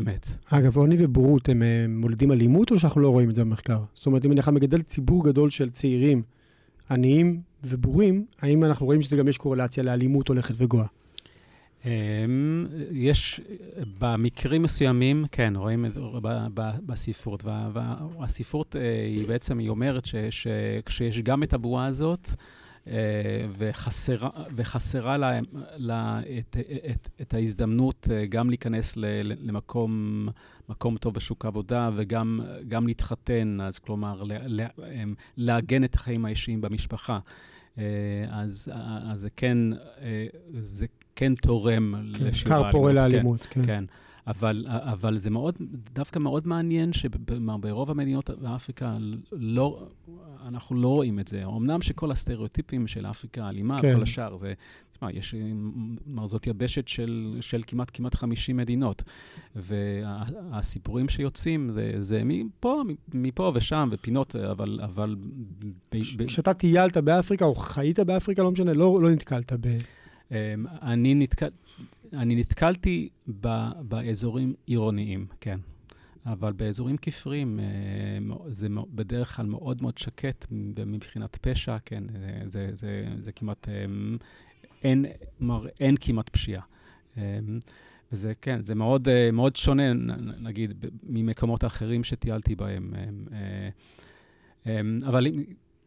[0.01, 0.29] אמת.
[0.47, 3.79] אגב, עוני ובורות, הם אה, מולדים אלימות או שאנחנו לא רואים את זה במחקר?
[3.93, 6.23] זאת אומרת, אם אני מגדל ציבור גדול של צעירים
[6.91, 10.87] עניים ובורים, האם אנחנו רואים שזה גם יש קורלציה לאלימות הולכת וגואה?
[11.85, 13.41] אמ, יש,
[13.99, 16.01] במקרים מסוימים, כן, רואים את זה
[16.87, 22.31] בספרות, והספרות אה, היא בעצם, היא אומרת שכשיש גם את הבועה הזאת,
[23.59, 25.39] וחסרה, וחסרה לה,
[25.77, 26.57] לה את,
[26.91, 30.29] את, את ההזדמנות אה, גם להיכנס ל, למקום
[30.69, 34.23] מקום טוב בשוק העבודה וגם להתחתן, אז כלומר,
[35.37, 37.19] לעגן את החיים האישיים במשפחה.
[37.79, 37.85] אה,
[38.31, 39.59] אז, אז זה כן,
[40.61, 42.73] זה כן תורם כן, לשיעור האלימות.
[42.73, 43.61] כר פורה לאלימות, כן.
[43.61, 43.67] כן.
[43.67, 43.85] כן.
[44.27, 45.55] אבל, אבל זה מאוד,
[45.93, 48.97] דווקא מאוד מעניין שברוב המדינות באפריקה
[49.33, 49.87] לא,
[50.49, 51.45] אנחנו לא רואים את זה.
[51.45, 53.97] אמנם שכל הסטריאוטיפים של אפריקה האלימה, כן.
[53.97, 54.53] כל השאר, זה,
[54.93, 55.35] תשמע, יש,
[56.05, 59.03] כלומר, זאת יבשת של, של כמעט, כמעט 50 מדינות,
[59.57, 62.83] והסיפורים וה, שיוצאים זה, זה מפה,
[63.15, 64.81] מפה ושם, ופינות, אבל...
[64.83, 65.17] אבל
[66.27, 69.79] כשאתה טיילת באפריקה, או חיית באפריקה, לא משנה, לא, לא נתקלת ב...
[70.31, 70.37] אמ,
[70.83, 71.49] אני נתקל...
[72.13, 73.09] אני נתקלתי
[73.41, 75.59] ב, באזורים עירוניים, כן.
[76.27, 77.65] אבל באזורים כפריים אה,
[78.49, 82.05] זה בדרך כלל מאוד מאוד שקט, ומבחינת פשע, כן,
[82.47, 83.85] זה, זה, זה, זה כמעט, אה,
[84.83, 85.05] אין,
[85.41, 86.63] מר, אין כמעט פשיעה.
[87.19, 87.39] אה,
[88.13, 89.93] וזה, כן, זה מאוד, מאוד שונה,
[90.41, 92.93] נגיד, ממקומות אחרים שטיילתי בהם.
[95.07, 95.27] אבל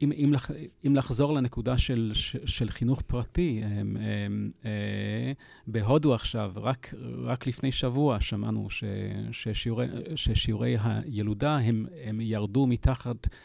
[0.04, 0.52] אם, אם, לח,
[0.88, 2.12] אם לחזור לנקודה של,
[2.46, 5.32] של חינוך פרטי, הם, הם, אה,
[5.68, 8.84] בהודו עכשיו, רק, רק לפני שבוע שמענו ש,
[9.32, 13.38] ששיעורי, ששיעורי הילודה הם, הם ירדו מתחת אה,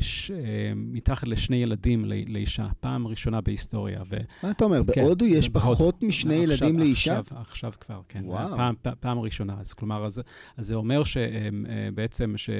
[0.00, 0.36] ש, אה,
[0.76, 4.02] מתחת לשני ילדים לאישה, פעם ראשונה בהיסטוריה.
[4.08, 4.16] ו...
[4.42, 5.74] מה אתה אומר, כן, בהודו יש בהודו.
[5.74, 7.18] פחות משני עכשיו, ילדים לאישה?
[7.18, 8.22] עכשיו, עכשיו כבר, כן.
[8.24, 8.56] וואו.
[8.56, 9.56] פעם, פעם, פעם ראשונה.
[9.60, 10.22] אז כלומר, אז,
[10.56, 12.50] אז זה אומר שבעצם, ש...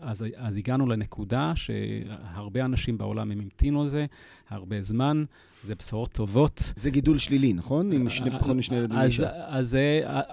[0.00, 4.06] אז, אז הגענו לנקודה שהרבה אנשים בעולם הם המתינו לזה
[4.48, 5.24] הרבה זמן.
[5.64, 6.72] זה בשורות טובות.
[6.76, 7.92] זה גידול שלילי, נכון?
[7.92, 9.30] עם שני, פחות משני ילדים אישה.
[9.46, 9.76] אז, אז,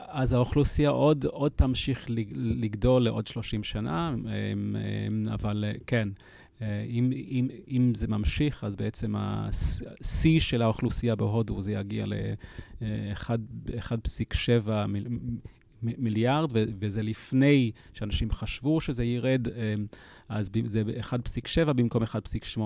[0.08, 4.16] אז האוכלוסייה עוד, עוד תמשיך לגדול לעוד 30 שנה,
[5.34, 6.10] אבל כן.
[6.62, 14.70] אם, אם, אם זה ממשיך, אז בעצם השיא של האוכלוסייה בהודו, זה יגיע ל-1.7
[15.82, 19.48] מיליארד, וזה לפני שאנשים חשבו שזה ירד,
[20.30, 22.60] אז זה 1.7 במקום 1.8.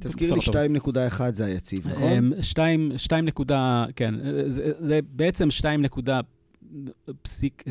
[0.00, 2.42] תזכיר לי 2.1 זה היציב, נכון?
[2.42, 4.14] 2, 2 נקודה, כן,
[4.48, 6.20] זה, זה בעצם 2 נקודה...
[7.22, 7.64] פסיק,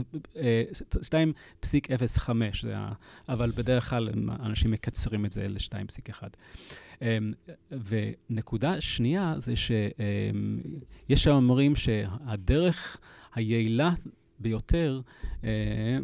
[0.96, 2.92] 2.05, זה ה...
[3.30, 6.24] אבל בדרך כלל אנשים מקצרים את זה ל-2.1.
[7.72, 12.98] ונקודה שנייה זה שיש שאומרים שהדרך
[13.36, 13.94] היעילה
[14.40, 15.02] ביותר
[15.44, 15.50] אה,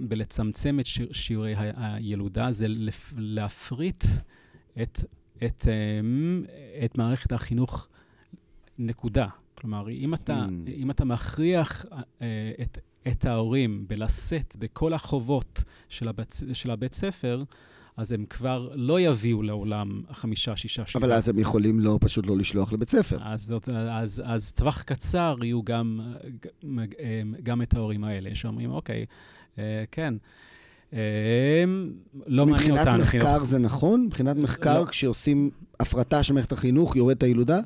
[0.08, 4.04] בלצמצם את שיר, שיעורי הילודה זה לפ, להפריט
[4.82, 5.00] את,
[5.44, 7.88] את, אה, את מערכת החינוך,
[8.80, 9.28] נקודה.
[9.56, 10.70] כלומר, אם אתה, mm.
[10.70, 11.86] אם אתה מכריח
[12.22, 17.44] אה, את, את ההורים בלשאת בכל החובות של הבית, של הבית ספר,
[17.98, 21.04] אז הם כבר לא יביאו לעולם חמישה, שישה, שבעה.
[21.04, 23.18] אבל אז הם יכולים לא, פשוט לא לשלוח לבית ספר.
[23.22, 26.14] אז, אז, אז, אז טווח קצר יהיו גם,
[27.44, 29.06] גם את ההורים האלה, שאומרים, אוקיי,
[29.60, 30.14] אה, כן.
[30.94, 31.00] אה,
[32.28, 32.98] לא מעניין אותנו.
[32.98, 34.06] מבחינת מחקר זה נכון?
[34.06, 34.86] מבחינת מחקר, לא.
[34.86, 37.60] כשעושים הפרטה של מערכת החינוך, יורד את הילודה?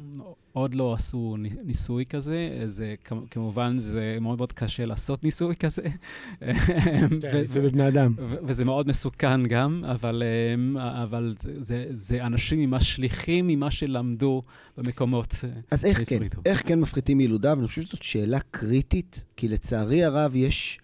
[0.53, 2.95] עוד לא עשו ניסוי כזה, זה
[3.31, 5.81] כמובן, זה מאוד מאוד קשה לעשות ניסוי כזה.
[7.31, 8.13] כן, זה בבני אדם.
[8.47, 10.23] וזה מאוד מסוכן גם, אבל,
[10.55, 14.43] אמ, אבל זה, זה אנשים ממש שליחים ממה שלמדו
[14.77, 15.35] במקומות
[15.71, 16.19] אז איך כן?
[16.45, 17.53] איך כן מפחיתים ילודה?
[17.57, 20.79] ואני חושב שזאת שאלה קריטית, כי לצערי הרב יש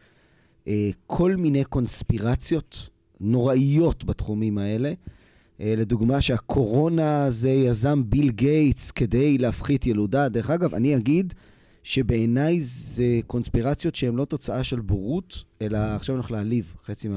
[0.67, 4.93] אה, כל מיני קונספירציות נוראיות בתחומים האלה.
[5.61, 10.29] אה, לדוגמה שהקורונה זה יזם ביל גייטס כדי להפחית ילודה.
[10.29, 11.33] דרך אגב, אני אגיד
[11.83, 17.07] שבעיניי זה קונספירציות שהן לא תוצאה של בורות, אלא עכשיו אני הולך להעליב חצי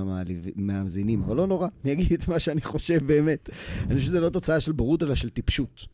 [0.56, 3.50] מהמאזינים, אבל לא נורא, אני אגיד את מה שאני חושב באמת.
[3.86, 5.86] אני חושב שזה לא תוצאה של בורות, אלא של טיפשות.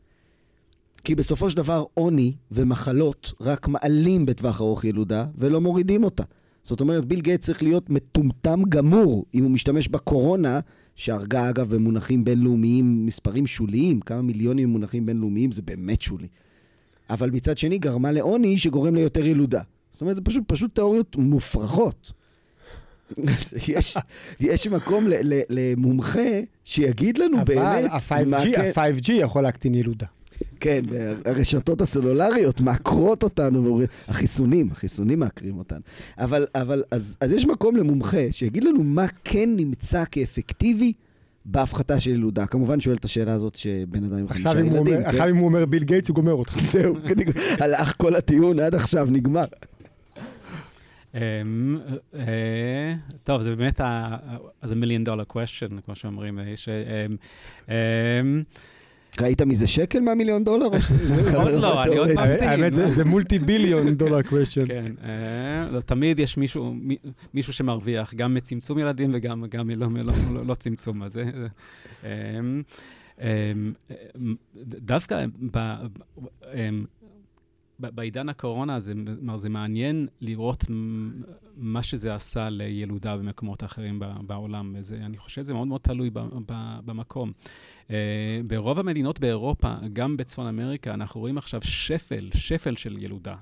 [1.05, 6.23] כי בסופו של דבר עוני ומחלות רק מעלים בטווח ארוך ילודה ולא מורידים אותה.
[6.63, 10.61] זאת אומרת, ביל גייטס צריך להיות מטומטם גמור אם הוא משתמש בקורונה
[10.97, 16.29] שהרגה אגב במונחים בינלאומיים מספרים שוליים, כמה מיליונים במונחים בינלאומיים זה באמת שולי.
[17.11, 19.61] אבל מצד שני גרמה לעוני שגורם ליותר ילודה.
[19.91, 22.13] זאת אומרת, זה פשוט, פשוט תיאוריות מופרכות.
[23.69, 23.97] יש,
[24.41, 27.91] יש מקום ל, ל, למומחה שיגיד לנו אבל באמת...
[28.11, 29.13] אבל ה-5G כן...
[29.21, 30.07] יכול להקטין ילודה.
[30.65, 30.83] כן,
[31.25, 35.81] הרשתות הסלולריות מעקרות אותנו, החיסונים, החיסונים מעקרים אותנו.
[36.19, 40.93] אבל, אבל אז, אז יש מקום למומחה שיגיד לנו מה כן נמצא כאפקטיבי
[41.45, 42.47] בהפחתה של ילודה.
[42.47, 44.73] כמובן שואל את השאלה הזאת שבן אדם עם חמישה ילדים.
[44.73, 45.09] אומר, כן?
[45.09, 46.59] עכשיו אם הוא אומר ביל גייטס, הוא גומר אותך.
[46.73, 46.97] זהו,
[47.61, 49.45] הלך כל הטיעון עד עכשיו, נגמר.
[51.15, 51.21] אמ,
[52.15, 54.17] אה, טוב, זה באמת ה
[54.77, 56.39] מיליון דולר question, כמו שאומרים.
[59.21, 60.67] ראית מזה שקל מהמיליון דולר?
[60.67, 61.81] או שזה עוד לא.
[62.41, 64.67] האמת, זה מולטי ביליון דולר קוושן.
[64.67, 66.37] כן, אה, לא, תמיד יש
[67.35, 69.87] מישהו שמרוויח, גם מצמצום ילדים וגם לא,
[70.33, 71.03] לא, לא צמצום.
[71.03, 71.19] אז
[72.05, 72.11] אה,
[73.21, 73.53] אה,
[74.57, 75.25] דווקא
[77.79, 78.93] בעידן הקורונה זה,
[79.37, 80.65] זה מעניין לראות
[81.57, 84.77] מה שזה עשה לילודה במקומות אחרים בעולם.
[84.81, 86.11] זה, אני חושב שזה מאוד מאוד תלוי
[86.85, 87.33] במקום.
[87.85, 87.91] Uh,
[88.47, 93.35] ברוב המדינות באירופה, גם בצפון אמריקה, אנחנו רואים עכשיו שפל, שפל של ילודה.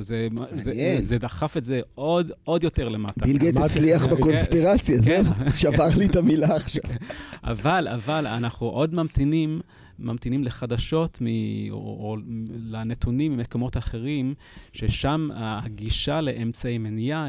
[0.00, 3.26] זה, זה, זה דחף את זה עוד, עוד יותר למטה.
[3.26, 5.50] ביל גט הצליח בקונספירציה, זהו, כן.
[5.50, 6.82] שבר לי את המילה עכשיו.
[7.44, 9.60] אבל, אבל אנחנו עוד ממתינים.
[9.98, 11.26] ממתינים לחדשות מ,
[11.70, 12.16] או, או
[12.48, 14.34] לנתונים ממקומות אחרים,
[14.72, 17.28] ששם הגישה לאמצעי מניעה,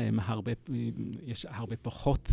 [1.25, 2.32] יש הרבה פחות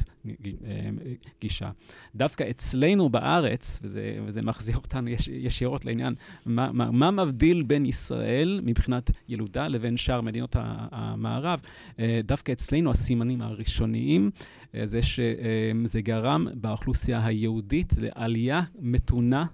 [1.41, 1.71] גישה.
[2.15, 6.15] דווקא אצלנו בארץ, וזה, וזה מחזיר אותנו יש, ישירות לעניין,
[6.47, 11.61] מה, מה, מה מבדיל בין ישראל מבחינת ילודה לבין שאר מדינות המערב?
[11.99, 14.31] אה, דווקא אצלנו הסימנים הראשוניים
[14.75, 19.45] אה, זה שזה גרם באוכלוסייה היהודית לעלייה מתונה.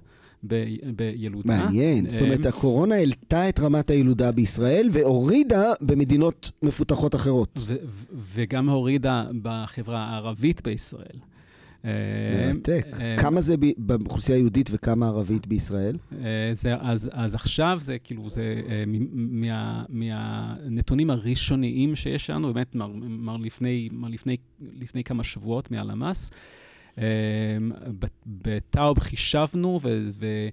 [0.46, 0.64] ב,
[0.96, 1.46] בילודה.
[1.46, 2.10] מעניין.
[2.10, 7.58] זאת אומרת, הקורונה העלתה את רמת הילודה בישראל והורידה במדינות מפותחות אחרות.
[8.34, 11.18] וגם הורידה בחברה הערבית בישראל.
[11.84, 12.86] מרתק.
[13.18, 15.96] כמה זה באוכלוסייה היהודית וכמה ערבית בישראל?
[16.52, 18.60] זה, אז, אז עכשיו זה כאילו, זה
[19.14, 24.36] מה, מהנתונים הראשוניים שיש לנו, באמת, מר, מר לפני, מר לפני,
[24.80, 26.30] לפני כמה שבועות מהלמ"ס,
[28.26, 30.48] בטאוב חישבנו, ו, ו,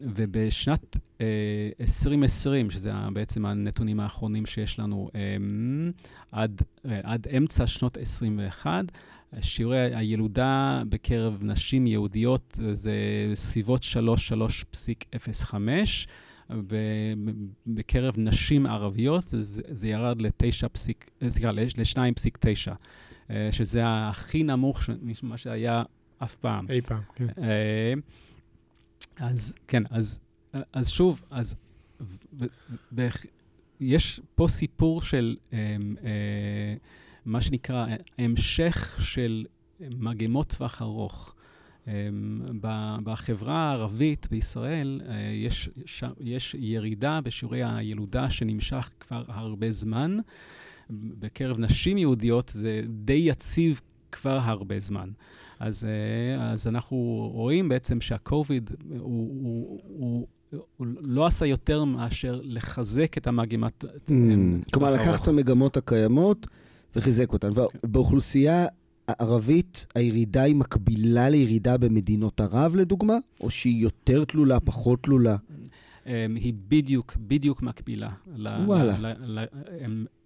[0.00, 0.96] ובשנת
[1.80, 5.10] 2020, שזה בעצם הנתונים האחרונים שיש לנו
[6.32, 8.84] עד, עד אמצע שנות 21,
[9.40, 12.92] שיעורי הילודה בקרב נשים יהודיות זה
[13.34, 15.54] סביבות 3.05,
[16.50, 22.72] ובקרב נשים ערביות זה, זה ירד ל-2.9,
[23.50, 24.80] שזה הכי נמוך
[25.22, 25.82] ממה שהיה
[26.18, 26.66] אף פעם.
[26.70, 27.26] אי פעם, כן.
[29.16, 30.20] אז כן, אז,
[30.72, 31.54] אז שוב, אז
[32.32, 32.44] ו,
[32.92, 33.08] ו,
[33.80, 36.74] יש פה סיפור של אה, אה,
[37.24, 37.86] מה שנקרא
[38.18, 39.46] המשך של
[39.80, 41.34] מגמות טווח ארוך.
[43.02, 45.00] בחברה הערבית בישראל
[45.32, 45.68] יש,
[46.20, 50.18] יש ירידה בשיעורי הילודה שנמשך כבר הרבה זמן.
[50.90, 53.80] בקרב נשים יהודיות זה די יציב
[54.12, 55.10] כבר הרבה זמן.
[55.60, 55.86] אז,
[56.38, 56.96] אז אנחנו
[57.32, 60.26] רואים בעצם שהקוביד הוא, הוא, הוא,
[60.76, 63.84] הוא לא עשה יותר מאשר לחזק את המגמת...
[63.84, 64.12] Mm,
[64.72, 66.46] כלומר, לקח את המגמות הקיימות
[66.96, 67.50] וחיזק אותן.
[67.52, 67.86] Okay.
[67.86, 68.66] באוכלוסייה
[69.08, 73.16] הערבית, הירידה היא מקבילה לירידה במדינות ערב, לדוגמה?
[73.40, 75.36] או שהיא יותר תלולה, פחות תלולה?
[76.04, 78.10] היא בדיוק, בדיוק מקבילה.
[78.66, 79.12] וואלה.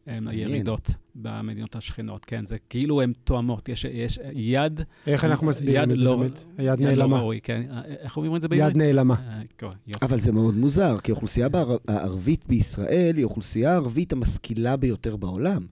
[0.07, 4.81] הן הירידות במדינות השכנות, כן, זה כאילו הן תואמות, יש, יש יד...
[5.07, 6.45] איך אנחנו מסבירים את זה לא, באמת?
[6.59, 7.17] היד נעלמה.
[7.17, 7.63] לא ראוי, כן,
[8.01, 8.71] איך אומרים את זה בעברית?
[8.71, 9.15] יד נעלמה.
[9.63, 11.49] אה, אבל זה מאוד מוזר, כי האוכלוסייה
[11.89, 15.63] הערבית בישראל היא האוכלוסייה הערבית המשכילה ביותר בעולם.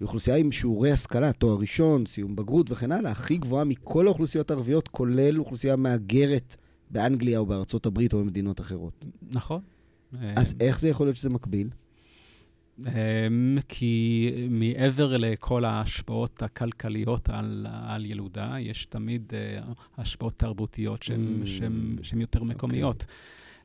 [0.00, 4.50] היא אוכלוסייה עם שיעורי השכלה, תואר ראשון, סיום בגרות וכן הלאה, הכי גבוהה מכל האוכלוסיות
[4.50, 6.56] הערביות, כולל אוכלוסייה מהגרת
[6.90, 9.04] באנגליה או בארצות הברית או במדינות אחרות.
[9.30, 9.60] נכון.
[10.36, 11.68] אז איך זה יכול להיות שזה מקביל?
[13.68, 19.36] כי מעבר לכל ההשפעות הכלכליות על, על ילודה, יש תמיד uh,
[19.98, 21.44] השפעות תרבותיות שהן
[22.12, 22.16] mm.
[22.20, 23.00] יותר מקומיות.
[23.00, 23.04] Okay.
[23.04, 23.14] אוקיי.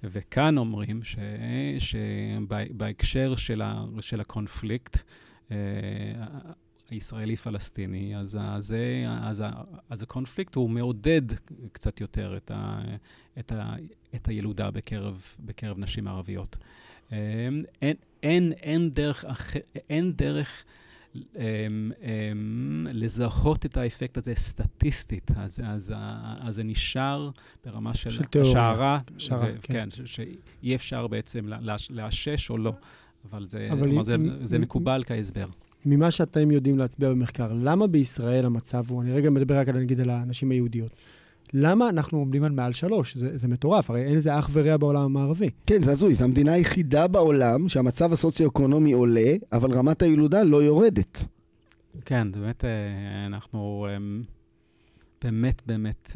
[0.04, 1.02] וכאן אומרים
[1.80, 3.62] שבהקשר של,
[4.00, 4.98] של הקונפליקט,
[5.50, 5.52] uh,
[6.90, 8.76] הישראלי-פלסטיני, אז, אז,
[9.22, 9.44] אז,
[9.90, 11.22] אז הקונפליקט הוא מעודד
[11.72, 12.82] קצת יותר את, ה,
[13.40, 13.76] את, ה,
[14.16, 16.58] את הילודה בקרב, בקרב נשים ערביות.
[17.12, 17.66] אין,
[18.24, 19.26] אין, אין דרך,
[19.90, 20.66] אין דרך
[21.16, 22.08] um, um,
[22.92, 25.94] לזהות את האפקט הזה סטטיסטית, אז, אז,
[26.40, 27.30] אז זה נשאר
[27.66, 28.42] ברמה של, של.
[28.42, 31.46] השערה, השערה, ו- כן, כן שאי אפשר בעצם
[31.90, 32.74] לאשש או לא,
[33.32, 35.46] אבל זה, אבל זה, מ- זה מקובל כהסבר.
[35.86, 40.00] ממה שאתם יודעים להצביע במחקר, למה בישראל המצב הוא, אני רגע מדבר רק על, נגיד,
[40.00, 40.92] על הנשים היהודיות,
[41.54, 43.18] למה אנחנו עומדים על מעל שלוש?
[43.18, 45.50] זה, זה מטורף, הרי אין לזה אח ורע בעולם המערבי.
[45.66, 51.26] כן, זה הזוי, זו המדינה היחידה בעולם שהמצב הסוציו-אקונומי עולה, אבל רמת הילודה לא יורדת.
[52.06, 54.24] כן, באמת, אה, אנחנו אמ,
[55.24, 56.12] באמת, באמת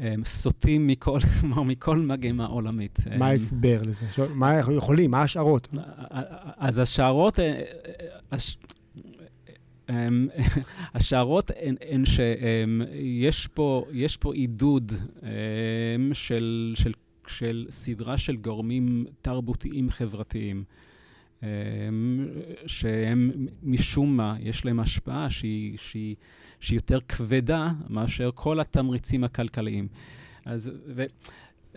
[0.00, 1.18] אה, סוטים מכל,
[1.66, 2.98] מכל מגמה עולמית.
[3.18, 4.06] מה ההסבר לזה?
[4.34, 5.10] מה אנחנו יכולים?
[5.10, 5.68] מה ההשערות?
[6.56, 7.38] אז השערות...
[9.90, 10.28] אמ,
[10.94, 13.84] השערות הן שיש פה,
[14.20, 16.92] פה עידוד אמ, של, של,
[17.26, 20.64] של סדרה של גורמים תרבותיים חברתיים,
[21.42, 21.48] אמ,
[22.66, 23.30] שהם
[23.62, 26.16] משום מה, יש להם השפעה שהיא, שהיא,
[26.60, 29.88] שהיא יותר כבדה מאשר כל התמריצים הכלכליים.
[30.44, 31.04] אז, ו,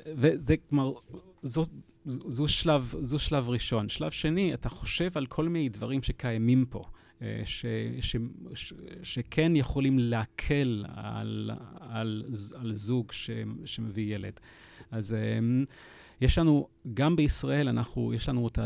[0.05, 0.91] וזה כלומר,
[1.43, 1.63] זו,
[2.05, 3.89] זו, שלב, זו שלב ראשון.
[3.89, 6.83] שלב שני, אתה חושב על כל מיני דברים שקיימים פה.
[7.45, 7.65] ש,
[8.01, 8.15] ש,
[8.53, 12.23] ש, שכן יכולים להקל על, על,
[12.55, 13.29] על זוג ש,
[13.65, 14.39] שמביא ילד.
[14.91, 15.39] אז אה,
[16.21, 18.59] יש לנו, גם בישראל, אנחנו, יש לנו את,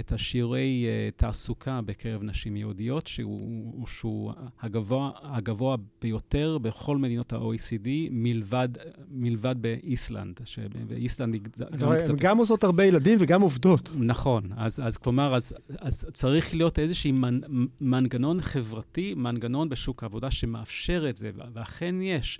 [0.00, 7.88] את השיעורי uh, תעסוקה בקרב נשים יהודיות, שהוא, שהוא הגבוה, הגבוה ביותר בכל מדינות ה-OECD,
[8.10, 8.68] מלבד,
[9.10, 11.42] מלבד באיסלנד, שבאיסלנד היא
[11.78, 12.08] גם קצת...
[12.08, 13.90] הן גם עושות הרבה ילדים וגם עובדות.
[13.96, 17.40] נכון, אז, אז כלומר, אז, אז צריך להיות איזשהו מנ,
[17.80, 22.38] מנגנון חברתי, מנגנון בשוק העבודה שמאפשר את זה, ואכן יש.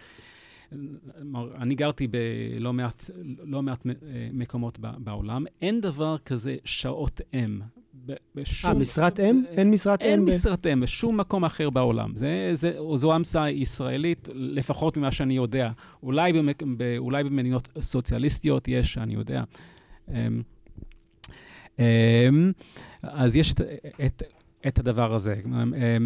[1.60, 3.10] אני גרתי בלא מעט,
[3.44, 3.86] לא מעט
[4.32, 7.60] מקומות בעולם, אין דבר כזה שעות אם.
[8.34, 8.70] בשום...
[8.70, 9.42] אה, משרת אם?
[9.50, 10.06] אין משרת אם?
[10.06, 12.12] אין משרת אם בשום מקום אחר בעולם.
[12.14, 15.70] זה, זה, זו המצאה ישראלית, לפחות ממה שאני יודע.
[16.02, 16.62] אולי, במק...
[16.98, 19.42] אולי במדינות סוציאליסטיות יש, אני יודע.
[20.08, 20.42] אמ,
[21.78, 22.52] אמ,
[23.02, 23.60] אז יש את,
[24.06, 24.22] את,
[24.68, 25.36] את הדבר הזה.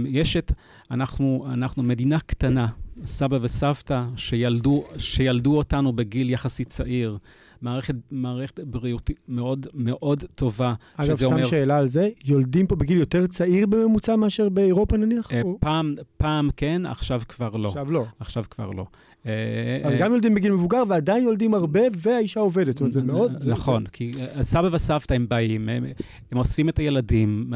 [0.06, 0.52] יש את,
[0.90, 2.66] אנחנו, אנחנו מדינה קטנה,
[3.06, 7.18] סבא וסבתא שילדו, שילדו אותנו בגיל יחסית צעיר.
[7.62, 10.74] מערכת, מערכת בריאותית מאוד מאוד טובה.
[10.96, 11.44] אגב, סתם אומר...
[11.44, 15.32] שאלה על זה, יולדים פה בגיל יותר צעיר בממוצע מאשר באירופה נניח?
[15.32, 15.56] אה, או...
[15.60, 17.68] פעם, פעם כן, עכשיו כבר לא.
[17.68, 18.04] עכשיו לא.
[18.20, 18.86] עכשיו כבר לא.
[19.24, 19.30] אז
[19.92, 22.78] אה, גם יולדים בגיל מבוגר ועדיין יולדים הרבה והאישה עובדת.
[22.78, 23.48] זאת אומרת, זה מאוד...
[23.48, 25.84] נכון, כי אה, סבא וסבתא הם באים, הם,
[26.36, 27.52] אוספים את הילדים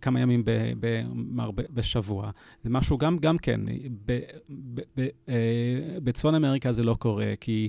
[0.00, 0.42] כמה, ימים
[1.50, 2.30] בשבוע.
[2.64, 3.60] זה משהו גם, כן,
[6.02, 7.68] בצפון אמריקה זה לא קורה, כי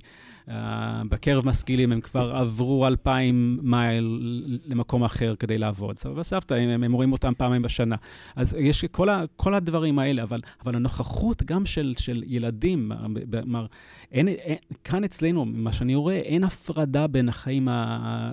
[1.10, 4.20] בקרב משכילים הם כבר עברו אלפיים מייל
[4.66, 5.98] למקום אחר כדי לעבוד.
[5.98, 7.96] סבא וסבתא, הם, רואים אותם פעמיים בשנה.
[8.36, 8.86] אז יש
[9.38, 12.92] כל, הדברים האלה, אבל, הנוכחות גם של ילדים,
[13.32, 13.66] כלומר,
[14.12, 18.32] אין, אין, כאן אצלנו, מה שאני רואה, אין הפרדה בין החיים, ה,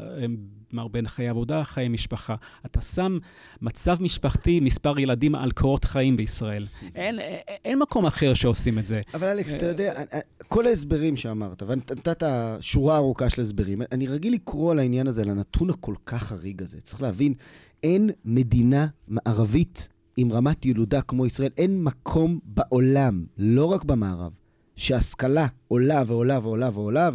[0.71, 2.35] כלומר, בין חיי עבודה לחיי משפחה.
[2.67, 3.19] אתה שם
[3.63, 6.67] מצב משפחתי, מספר ילדים על קורות חיים בישראל.
[6.95, 9.01] אין, אין, אין מקום אחר שעושים את זה.
[9.15, 10.03] אבל אלכס, אתה יודע,
[10.49, 12.23] כל ההסברים שאמרת, ונתת
[12.61, 16.63] שורה ארוכה של הסברים, אני רגיל לקרוא על העניין הזה, על הנתון הכל כך חריג
[16.63, 16.81] הזה.
[16.81, 17.35] צריך להבין,
[17.83, 24.33] אין מדינה מערבית עם רמת ילודה כמו ישראל, אין מקום בעולם, לא רק במערב,
[24.79, 27.11] שהשכלה עולה ועולה ועולה ועולה,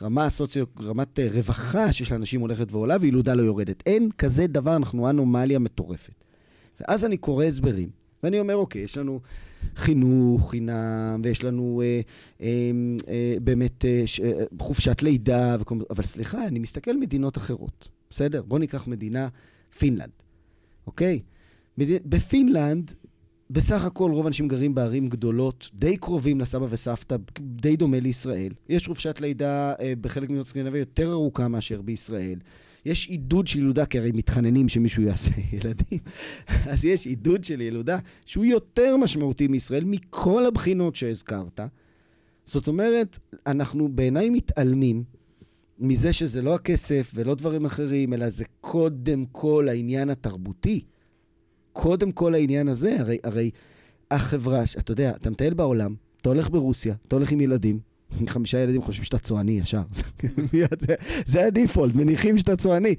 [0.00, 3.82] ורמה סוציו, רמת אה, רווחה שיש לאנשים הולכת ועולה, וילודה לא יורדת.
[3.86, 6.14] אין כזה דבר, אנחנו אנומליה מטורפת.
[6.80, 7.88] ואז אני קורא הסברים,
[8.22, 9.20] ואני אומר, אוקיי, יש לנו
[9.76, 12.00] חינוך חינם, ויש לנו אה,
[12.40, 12.70] אה,
[13.08, 17.88] אה, באמת אה, ש, אה, חופשת לידה, וכל, אבל סליחה, אני מסתכל על מדינות אחרות,
[18.10, 18.42] בסדר?
[18.42, 19.28] בואו ניקח מדינה,
[19.78, 20.10] פינלנד,
[20.86, 21.20] אוקיי?
[21.78, 21.86] מד...
[22.04, 22.94] בפינלנד
[23.50, 28.52] בסך הכל רוב האנשים גרים בערים גדולות, די קרובים לסבא וסבתא, די דומה לישראל.
[28.68, 32.38] יש חופשת לידה אה, בחלק ממדינות סקנדינביה יותר ארוכה מאשר בישראל.
[32.84, 35.98] יש עידוד של ילודה, כי הרי מתחננים שמישהו יעשה ילדים.
[36.48, 41.60] אז יש עידוד של ילודה שהוא יותר משמעותי מישראל מכל הבחינות שהזכרת.
[42.46, 45.04] זאת אומרת, אנחנו בעיניי מתעלמים
[45.78, 50.84] מזה שזה לא הכסף ולא דברים אחרים, אלא זה קודם כל העניין התרבותי.
[51.76, 53.50] קודם כל העניין הזה, הרי, הרי
[54.10, 57.78] החברה, אתה יודע, אתה מטייל בעולם, אתה הולך ברוסיה, אתה הולך עם ילדים,
[58.28, 59.82] חמישה ילדים חושבים שאתה צועני ישר.
[60.86, 60.94] זה,
[61.26, 62.94] זה הדיפולט, מניחים שאתה צועני.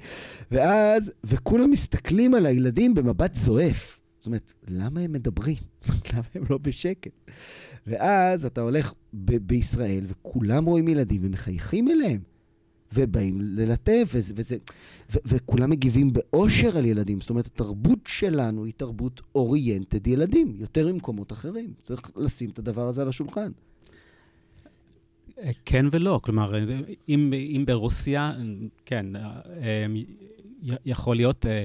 [0.50, 3.98] ואז, וכולם מסתכלים על הילדים במבט זועף.
[4.18, 5.56] זאת אומרת, למה הם מדברים?
[6.12, 7.12] למה הם לא בשקט?
[7.86, 12.20] ואז אתה הולך ב- בישראל, וכולם רואים ילדים ומחייכים אליהם.
[12.92, 14.56] ובאים ללטף, וזה, וזה,
[15.12, 17.20] ו, וכולם מגיבים באושר על ילדים.
[17.20, 21.72] זאת אומרת, התרבות שלנו היא תרבות אוריינטד ילדים, יותר ממקומות אחרים.
[21.82, 23.50] צריך לשים את הדבר הזה על השולחן.
[25.64, 26.54] כן ולא, כלומר,
[27.08, 28.32] אם, אם ברוסיה,
[28.84, 29.06] כן,
[30.86, 31.64] יכול להיות אה,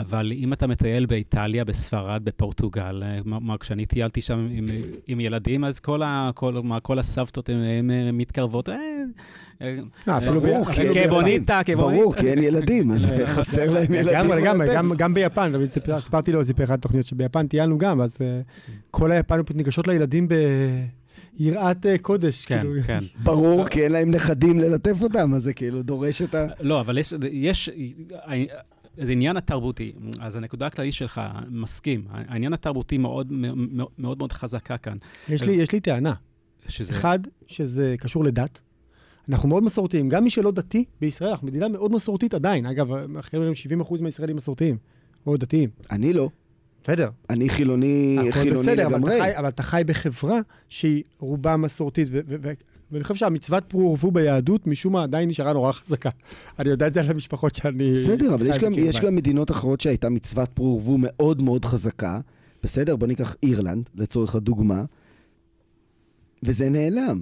[0.00, 4.66] אבל אם אתה מטייל באיטליה, בספרד, בפורטוגל, כלומר, אה, כשאני טיילתי שם עם,
[5.06, 8.68] עם ילדים, אז כל, ה, כל, מה, כל הסבתות הן מתקרבות.
[10.08, 11.74] אפילו כבוניטה, כבוניטה.
[11.74, 14.30] ברור, כי אין ילדים, אז חסר להם ילדים.
[14.30, 15.52] לגמרי, גם ביפן,
[16.00, 18.18] סיפרתי לו, סיפר אחת התוכניות שביפן טיילנו גם, אז
[18.90, 20.34] כל היפנים ניגשות לילדים ב...
[21.38, 22.44] יראת קודש.
[22.44, 22.82] כן, כאילו.
[22.86, 23.04] כן.
[23.22, 26.46] ברור, כי אין להם נכדים ללטף אותם, אז זה כאילו דורש את ה...
[26.60, 27.70] לא, אבל יש, יש,
[29.02, 29.92] זה עניין התרבותי.
[30.20, 31.20] אז הנקודה הכללית שלך,
[31.50, 32.04] מסכים.
[32.10, 34.96] העניין התרבותי מאוד מאוד מאוד, מאוד חזקה כאן.
[35.28, 36.14] יש לי, יש לי טענה.
[36.68, 36.92] שזה...
[36.92, 38.60] אחד, שזה קשור לדת.
[39.28, 40.08] אנחנו מאוד מסורתיים.
[40.08, 42.66] גם מי שלא דתי בישראל, אנחנו מדינה מאוד מסורתית עדיין.
[42.66, 44.76] אגב, מחקרים אומרים 70% מהישראלים מסורתיים,
[45.26, 45.70] או דתיים.
[45.90, 46.28] אני לא.
[46.82, 47.10] בסדר.
[47.30, 49.20] אני חילוני, חילוני בסדר, לגמרי.
[49.20, 52.08] אבל, אבל אתה חי בחברה שהיא רובה מסורתית,
[52.92, 56.10] ואני חושב שהמצוות פרו ורבו ביהדות, משום מה עדיין נשארה נורא חזקה.
[56.58, 57.94] אני יודע את זה על המשפחות שאני...
[57.94, 62.20] בסדר, אבל יש גם, יש גם מדינות אחרות שהייתה מצוות פרו ורבו מאוד מאוד חזקה.
[62.62, 64.84] בסדר, בוא ניקח אירלנד, לצורך הדוגמה,
[66.42, 67.20] וזה נעלם.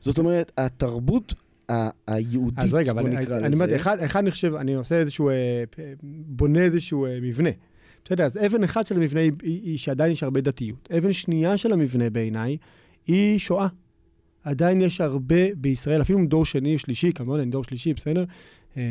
[0.00, 1.34] זאת אומרת, התרבות
[2.06, 3.46] היהודית, אז רגע, בוא נקרא אני, לזה.
[3.46, 5.64] אני אומר, אחד, אחד אני חושב, אני עושה איזשהו, אה,
[6.02, 7.50] בונה איזשהו אה, מבנה.
[8.10, 10.88] יודע, אז אבן אחת של המבנה היא, היא, היא שעדיין יש הרבה דתיות.
[10.98, 12.56] אבן שנייה של המבנה בעיניי
[13.06, 13.68] היא שואה.
[14.46, 18.24] עדיין יש הרבה בישראל, אפילו דור שני, שלישי, כמובן, אני דור שלישי, בסדר?
[18.76, 18.82] אה,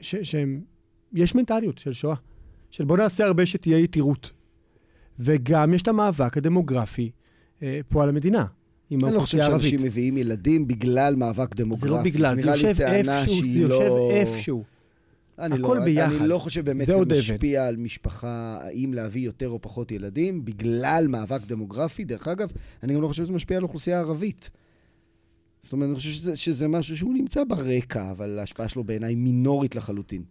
[0.00, 0.60] שהם,
[1.12, 2.14] יש מנטליות של שואה,
[2.70, 4.30] של בוא נעשה הרבה שתהיה יתירות.
[5.18, 7.10] וגם יש את המאבק הדמוגרפי
[7.62, 8.46] אה, פה על המדינה.
[8.90, 9.60] עם האוכלוסייה הערבית.
[9.60, 11.86] אני לא חושב שאנשים מביאים ילדים בגלל מאבק דמוגרפי.
[11.86, 14.10] זה לא בגלל, זה יושב איפשהו, זה יושב לא...
[14.10, 14.64] איפשהו.
[15.38, 16.14] אני הכל לא, ביחד.
[16.14, 17.00] אני לא חושב באמת זה, זה
[17.32, 22.04] משפיע על משפחה, האם להביא יותר או פחות ילדים, בגלל מאבק דמוגרפי.
[22.04, 24.50] דרך אגב, אני גם לא חושב שזה משפיע על האוכלוסייה הערבית.
[25.62, 29.76] זאת אומרת, אני חושב שזה, שזה משהו שהוא נמצא ברקע, אבל ההשפעה שלו בעיניי מינורית
[29.76, 30.22] לחלוטין.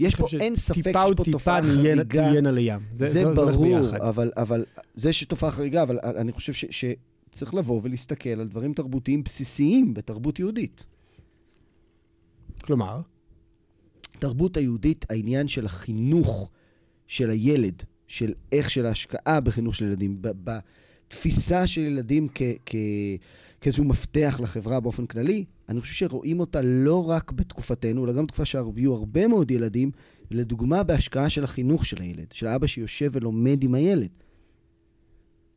[0.00, 2.04] יש פה, חושב אין ספק שיש טיפה פה תופעה חריגה.
[2.04, 2.80] תהיינה לים.
[2.92, 3.96] זה, זה הולך ברור.
[4.08, 9.24] אבל, אבל זה שתופעה חריגה, אבל אני חושב ש, שצריך לבוא ולהסתכל על דברים תרבותיים
[9.24, 10.86] בסיסיים בתרבות יהודית.
[12.62, 13.00] כלומר,
[14.22, 16.50] תרבות היהודית, העניין של החינוך
[17.06, 22.74] של הילד, של איך של ההשקעה בחינוך של ילדים, בתפיסה של ילדים כ- כ-
[23.60, 28.44] כאיזשהו מפתח לחברה באופן כללי, אני חושב שרואים אותה לא רק בתקופתנו, אלא גם בתקופה
[28.44, 29.90] שהיו הרבה מאוד ילדים,
[30.30, 34.10] לדוגמה בהשקעה של החינוך של הילד, של אבא שיושב ולומד עם הילד.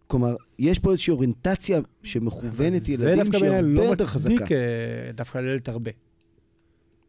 [0.08, 4.34] כלומר, יש פה איזושהי אוריינטציה שמכוונת זה ילדים דווקא שהיא בעיניי הרבה לא יותר חזקה.
[4.34, 5.92] מצדיק אה, דווקא ללדת הרבה.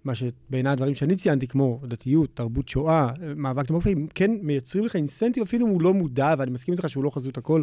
[0.07, 4.97] מה שבעיניי הדברים שאני ציינתי, כמו דתיות, תרבות שואה, אה, מאבק דמוקרטי, כן מייצרים לך
[4.97, 7.63] אינסנטיב, אפילו אם הוא לא מודע, ואני מסכים איתך שהוא לא חזות הכל,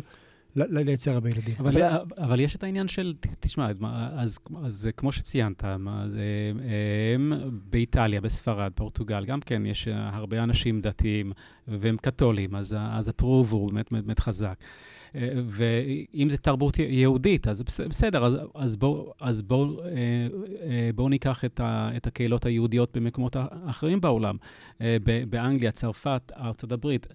[0.56, 1.56] לייצר הרבה ילדים.
[1.60, 5.64] אבל, אבל- אבל, יש את העניין של, תשמע, מה, אז, אז כמו שציינת,
[6.12, 6.52] זה,
[7.16, 7.34] הם,
[7.70, 11.32] באיטליה, בספרד, פורטוגל, גם כן יש הרבה אנשים דתיים
[11.68, 14.56] והם קתולים, אז, אז הפרוב הוא באמת באמת חזק.
[15.48, 21.10] ואם זה תרבות יהודית, אז בס- בסדר, אז, אז בואו אז בוא, אה, אה, בוא
[21.10, 23.36] ניקח את, ה, את הקהילות היהודיות במקומות
[23.70, 24.36] אחרים בעולם,
[24.82, 24.98] אה,
[25.30, 27.08] באנגליה, צרפת, ארצות הברית.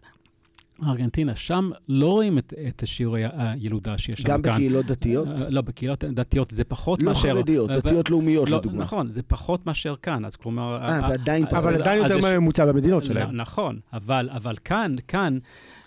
[0.87, 4.53] ארגנטינה, שם לא רואים את, את שיעורי הילודה שיש גם כאן.
[4.53, 5.29] בקהילות דתיות?
[5.49, 7.29] לא, בקהילות דתיות זה פחות לא מאשר...
[7.35, 8.83] חרדיות, אה, דתיות לאומיות לא, לדוגמה.
[8.83, 10.79] נכון, זה פחות מאשר כאן, אז כלומר...
[10.83, 11.59] אה, זה עדיין פחות.
[11.59, 13.37] אבל עדיין יותר יש- מהממוצע במדינות שלהם.
[13.37, 15.39] נכון, אבל, אבל כאן, כאן,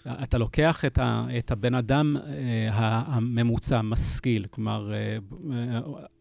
[0.08, 5.18] אתה לוקח את, ה, את הבן אדם אה, הממוצע, משכיל, כלומר, אה,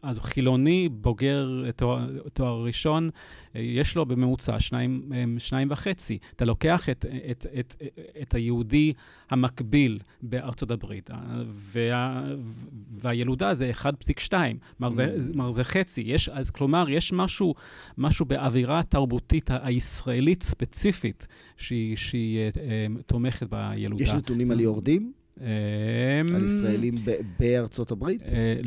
[0.01, 3.09] אז הוא חילוני, בוגר תואר, תואר ראשון,
[3.55, 6.17] יש לו בממוצע שניים, שניים וחצי.
[6.35, 7.75] אתה לוקח את, את, את,
[8.21, 8.93] את היהודי
[9.29, 12.23] המקביל בארצות הברית, אה, וה,
[13.01, 14.33] והילודה זה 1.2,
[14.77, 16.01] כלומר זה, כלומר זה חצי.
[16.01, 17.55] יש, אז כלומר, יש משהו,
[17.97, 21.27] משהו באווירה התרבותית הישראלית ספציפית
[21.57, 24.03] שהיא, שהיא אה, תומכת בילודה.
[24.03, 25.20] יש נתונים על יורדים?
[25.41, 26.95] אה, על ישראלים
[27.39, 28.21] בארצות הברית?
[28.21, 28.59] אה,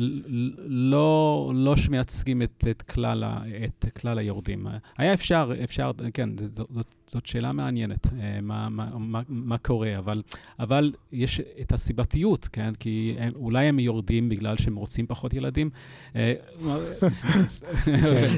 [0.67, 4.67] לא, לא שמייצגים את, את, כלל ה, את כלל היורדים.
[4.97, 9.97] היה אפשר, אפשר, כן, זאת, זאת, זאת שאלה מעניינת, אה, מה, מה, מה, מה קורה,
[9.97, 10.21] אבל,
[10.59, 12.73] אבל יש את הסיבתיות, כן?
[12.79, 15.69] כי הם, אולי הם יורדים בגלל שהם רוצים פחות ילדים.
[16.15, 16.33] אה,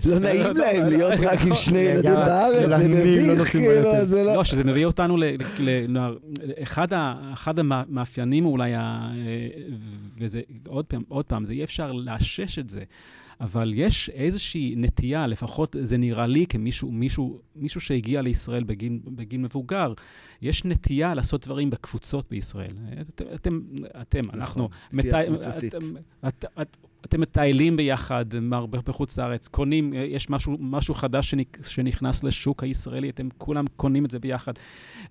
[0.06, 4.06] לא נעים להם להיות רק עם שני ילדים לגמרי, בארץ, זה לא מביך, כאילו.
[4.06, 4.36] זה לא...
[4.36, 5.24] לא, שזה מביא אותנו ל...
[5.60, 5.98] ל, ל
[6.64, 6.88] אחד,
[7.60, 9.12] המאפיינים אולי, ה,
[10.20, 12.84] וזה, עוד פעם, עוד פעם, זה אי אפשר לאשש את זה,
[13.42, 19.40] אבל יש איזושהי נטייה, לפחות זה נראה לי כמישהו מישהו, מישהו שהגיע לישראל בגיל, בגיל
[19.40, 19.94] מבוגר,
[20.42, 22.74] יש נטייה לעשות דברים בקבוצות בישראל.
[23.02, 23.60] את, אתם,
[24.02, 24.70] אתם, אנחנו...
[24.94, 25.76] נטייה מתי- קבוצתית.
[25.76, 25.86] אתם,
[26.28, 28.26] את, את, אתם מטיילים ביחד
[28.86, 34.12] בחוץ לארץ, קונים, יש משהו, משהו חדש שנכ, שנכנס לשוק הישראלי, אתם כולם קונים את
[34.12, 34.54] זה ביחד.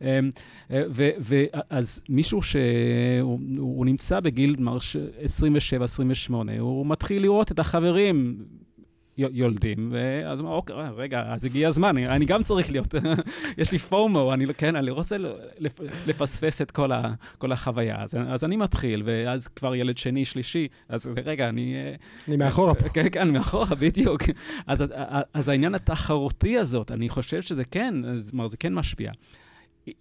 [0.00, 0.30] אמ,
[0.70, 0.82] אה,
[1.20, 4.96] ואז מישהו שהוא הוא נמצא בגיל נאמר, ש-
[6.28, 8.36] 27-28, הוא מתחיל לראות את החברים
[9.18, 12.94] יולדים, ואז אומר, אוקיי, רגע, אז הגיע הזמן, אני, אני גם צריך להיות,
[13.58, 15.16] יש לי פומו, אני, כן, אני רוצה
[15.58, 18.02] לפ, לפספס את כל, ה, כל החוויה.
[18.02, 21.74] אז, אז אני מתחיל, ואז כבר ילד שני, שלישי, אז רגע, אני...
[21.74, 21.94] אה,
[22.28, 22.88] אני מאחורה פה.
[22.88, 24.22] כן, כן, מאחורה, בדיוק.
[24.66, 24.84] אז,
[25.34, 29.12] אז העניין התחרותי הזאת, אני חושב שזה כן, זאת אומרת, זה כן משפיע.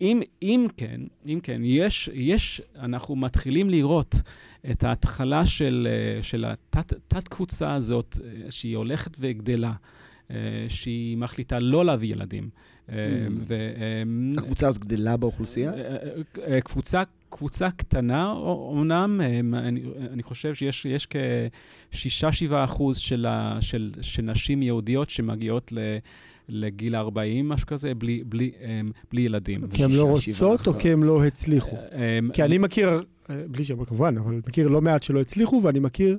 [0.02, 4.16] אם, אם כן, אם כן, יש, יש, אנחנו מתחילים לראות
[4.72, 9.74] את ההתחלה של, אה, של התת-קבוצה הזאת, אה, שהיא הולכת וגדלה,
[10.32, 10.36] אה,
[10.70, 12.50] שהיא מחליטה לא להביא ילדים.
[12.88, 12.92] Mm.
[13.48, 14.04] ו, אה,
[14.38, 15.72] הקבוצה הזאת גדלה באוכלוסייה?
[16.64, 19.22] קבוצה, קבוצה קטנה, אומנם,
[19.54, 19.82] אני,
[20.12, 23.26] אני חושב שיש יש כ-6-7 אחוז של,
[23.60, 25.80] של, של נשים יהודיות שמגיעות ל...
[26.50, 29.68] לגיל 40, משהו כזה, בלי, בלי, אמ, בלי ילדים.
[29.68, 30.80] כי הן לא רוצות או אחר.
[30.80, 31.76] כי הן לא הצליחו?
[31.76, 35.80] אמ, כי אני מכיר, אה, בלי שם כמובן, אבל מכיר לא מעט שלא הצליחו, ואני
[35.80, 36.18] מכיר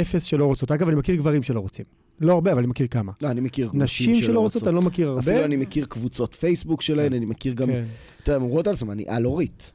[0.00, 0.70] אפס שלא רוצות.
[0.70, 1.84] אגב, אני מכיר גברים שלא רוצים.
[2.20, 3.12] לא הרבה, אבל אני מכיר כמה.
[3.22, 5.20] לא, אני מכיר נשים שלא רוצות, אני לא מכיר הרבה.
[5.20, 7.68] אפילו אני מכיר קבוצות פייסבוק שלהן, אני מכיר גם...
[7.68, 7.84] כן.
[8.22, 9.72] אתה יודע, הן אומרות על עצמן, אני על-הורית.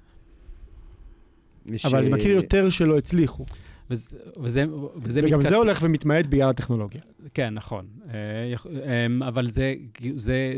[1.86, 3.46] אבל אני אה, מכיר יותר שלא הצליחו.
[3.92, 4.66] וזה, וזה,
[5.02, 7.02] וזה וגם מתכת- זה הולך ומתמעט בגלל הטכנולוגיה.
[7.34, 7.86] כן, נכון.
[8.14, 8.54] אה,
[9.06, 9.74] אמ, אבל זה,
[10.16, 10.56] זה,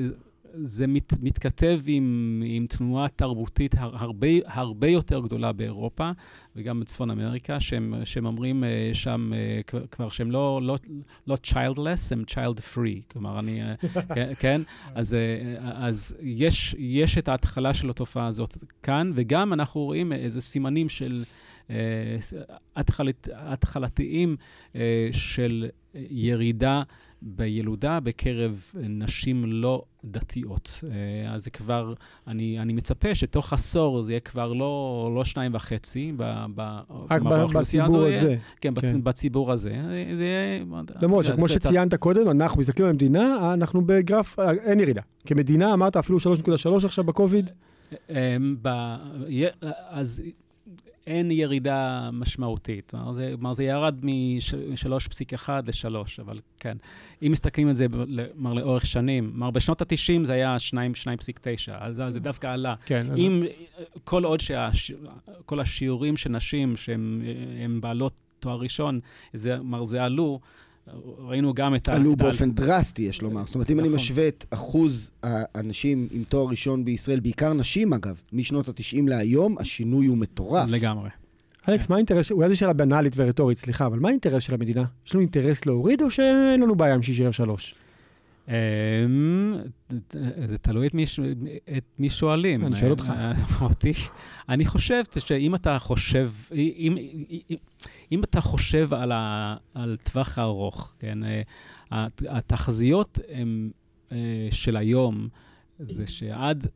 [0.55, 6.11] זה מת, מתכתב עם, עם תנועה תרבותית הר- הרבה, הרבה יותר גדולה באירופה,
[6.55, 9.61] וגם בצפון אמריקה, שהם, שהם אומרים אה, שם אה,
[9.91, 10.77] כבר- שהם לא, לא,
[11.27, 13.11] לא childless, הם child free.
[13.11, 13.61] כלומר, אני...
[14.15, 14.61] כן, כן?
[14.95, 15.15] אז,
[15.61, 21.23] אז יש, יש את ההתחלה של התופעה הזאת כאן, וגם אנחנו רואים איזה סימנים של...
[22.75, 24.35] התחלת, התחלתיים
[25.11, 26.83] של ירידה
[27.25, 30.83] בילודה בקרב נשים לא דתיות.
[30.83, 31.93] אה, אז זה כבר,
[32.27, 37.21] אני, אני מצפה שתוך עשור זה יהיה כבר לא, לא שניים וחצי, ב, ב, רק
[37.21, 38.27] בציבור הזה.
[38.27, 39.81] יהיה, כן, כן, בציבור הזה.
[40.17, 40.63] זה.
[41.01, 45.01] למרות שכמו שציינת קודם, אנחנו מסתכלים על המדינה, אנחנו בגרף, אה, אין ירידה.
[45.25, 47.49] כמדינה, אמרת אפילו 3.3 עכשיו בקוביד.
[48.09, 48.37] אה,
[49.89, 50.21] אז
[51.07, 52.91] אין ירידה משמעותית.
[52.91, 56.77] כלומר, זה, ירד מ-3.1 ל-3, אבל כן.
[57.21, 57.85] אם מסתכלים על זה,
[58.33, 62.75] כלומר, לאורך שנים, כלומר, בשנות ה-90 זה היה 2.9, אז זה דווקא עלה.
[62.85, 63.07] כן.
[63.17, 63.43] אם,
[64.03, 68.99] כל עוד שכל השיעורים של נשים שהן בעלות תואר ראשון,
[69.41, 70.39] כלומר, זה עלו,
[71.17, 71.93] ראינו גם את ה...
[71.93, 73.45] עלו באופן דרסטי, יש לומר.
[73.45, 73.99] זאת אומרת, אם אני נכון.
[73.99, 80.05] משווה את אחוז האנשים עם תואר ראשון בישראל, בעיקר נשים אגב, משנות ה-90 להיום, השינוי
[80.05, 80.69] הוא מטורף.
[80.69, 81.09] לגמרי.
[81.69, 84.83] אלכס, מה האינטרס, אולי זו שאלה בנאלית ורטורית, סליחה, אבל מה האינטרס של המדינה?
[85.07, 87.75] יש לנו אינטרס להוריד או שאין לנו בעיה עם שישאר שלוש?
[88.47, 88.53] אמ,
[90.47, 91.03] זה תלוי את מי,
[91.77, 92.65] את מי שואלים.
[92.65, 93.11] אני שואל אותך.
[93.61, 93.93] אותי.
[94.49, 96.97] אני חושב שאם אתה חושב, אם,
[98.11, 101.41] אם, אתה חושב על, ה, על טווח הארוך, כן, אה,
[102.29, 103.71] התחזיות הם,
[104.11, 104.17] אה,
[104.51, 105.27] של היום
[105.79, 106.67] זה שעד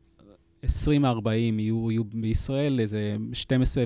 [0.64, 3.84] 2040 יהיו, יהיו בישראל איזה 12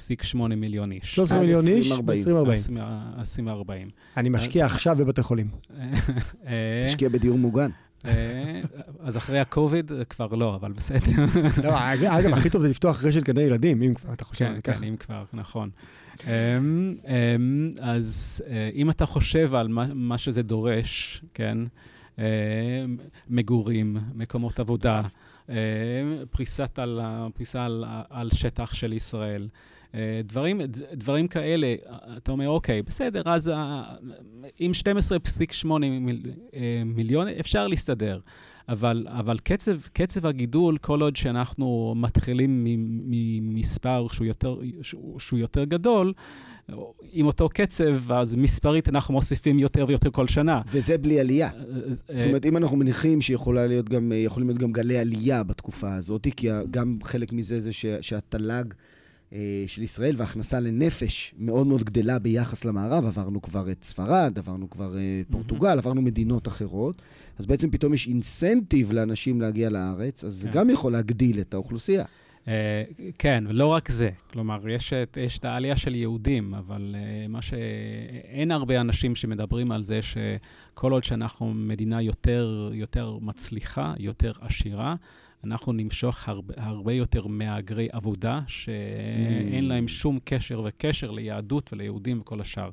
[0.00, 1.14] 12.8 מיליון איש.
[1.14, 2.78] 13 מיליון איש ב-2040.
[3.18, 3.90] 2040.
[4.16, 5.48] אני משקיע עכשיו בבתי חולים.
[6.46, 7.70] אה, תשקיע בדיור מוגן.
[8.64, 11.24] אה, אז אחרי הקוביד כבר לא, אבל בסדר.
[11.64, 14.62] לא, אגב, הכי טוב זה לפתוח רשת גני ילדים, אם כבר אתה חושב על זה
[14.62, 14.78] ככה.
[14.78, 15.70] כן, אם כבר, נכון.
[16.26, 21.58] אמ, אמ, אז אה, אם אתה חושב על מה שזה דורש, כן,
[23.28, 25.02] מגורים, מקומות עבודה,
[26.30, 26.64] פריסה
[28.10, 29.48] על שטח של ישראל,
[29.94, 30.60] אה, דברים,
[30.92, 31.74] דברים כאלה,
[32.16, 33.52] אתה אומר, אוקיי, בסדר, אז
[34.58, 38.20] עם 12.8 מיל, אה, מיליון אפשר להסתדר.
[38.68, 42.66] אבל, אבל קצב, קצב הגידול, כל עוד שאנחנו מתחילים
[43.40, 46.12] ממספר שהוא יותר, שהוא, שהוא יותר גדול,
[47.12, 50.60] עם אותו קצב, אז מספרית אנחנו מוסיפים יותר ויותר כל שנה.
[50.66, 51.48] וזה בלי עלייה.
[51.48, 56.48] אה, זאת אומרת, אם אנחנו מניחים שיכולים להיות להיות גם גלי עלייה בתקופה הזאת, כי
[56.70, 58.74] גם חלק מזה זה שהתל"ג...
[59.34, 63.04] אה, של ישראל, והכנסה לנפש מאוד מאוד גדלה ביחס למערב.
[63.04, 67.02] עברנו כבר את ספרד, עברנו כבר אה, פורטוגל, עברנו מדינות אחרות.
[67.38, 70.54] אז בעצם פתאום יש אינסנטיב לאנשים להגיע לארץ, אז זה כן.
[70.54, 72.04] גם יכול להגדיל את האוכלוסייה.
[72.44, 72.46] Uh,
[73.18, 74.10] כן, ולא רק זה.
[74.32, 77.54] כלומר, יש את, יש את העלייה של יהודים, אבל uh, מה ש...
[78.24, 84.94] אין הרבה אנשים שמדברים על זה שכל עוד שאנחנו מדינה יותר, יותר מצליחה, יותר עשירה,
[85.44, 89.68] אנחנו נמשוך הרבה, הרבה יותר מהגרי עבודה, שאין mm.
[89.68, 92.70] להם שום קשר וקשר ליהדות וליהודים וכל השאר.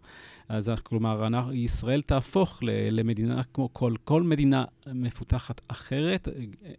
[0.49, 2.59] אז כלומר, אנחנו, ישראל תהפוך
[2.91, 6.27] למדינה כמו כל, כל מדינה מפותחת אחרת,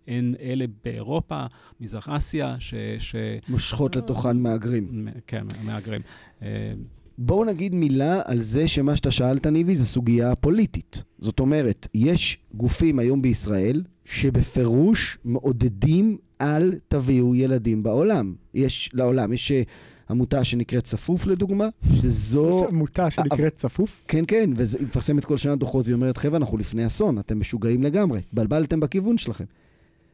[0.08, 1.46] אין אלה באירופה,
[1.80, 2.74] מזרח אסיה, ש...
[2.98, 3.16] ש...
[3.48, 5.08] מושכות לתוכן מהגרים.
[5.26, 6.00] כן, מהגרים.
[6.42, 6.72] אה,
[7.18, 11.02] בואו נגיד מילה על זה שמה שאתה שאלת, ניבי, זה סוגיה פוליטית.
[11.18, 18.34] זאת אומרת, יש גופים היום בישראל שבפירוש מעודדים אל תביאו ילדים בעולם.
[18.54, 19.62] יש, לעולם, יש אה,
[20.10, 22.62] עמותה שנקראת צפוף לדוגמה, שזו...
[22.64, 24.02] יש עמותה שנקראת צפוף?
[24.08, 27.82] כן, כן, והיא מפרסמת כל שנה דוחות והיא אומרת, חבר'ה, אנחנו לפני אסון, אתם משוגעים
[27.82, 29.44] לגמרי, התבלבלתם בכיוון שלכם.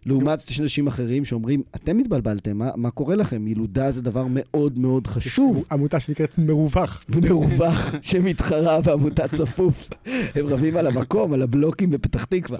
[0.07, 3.49] לעומת יש אנשים אחרים שאומרים, אתם התבלבלתם, מה, מה קורה לכם?
[3.49, 5.65] ילודה זה דבר מאוד מאוד חשוב.
[5.73, 7.05] עמותה שנקראת מרווח.
[7.09, 9.89] מרווח, שמתחרה בעמותת צפוף.
[10.07, 12.59] הם רבים על המקום, על הבלוקים בפתח תקווה.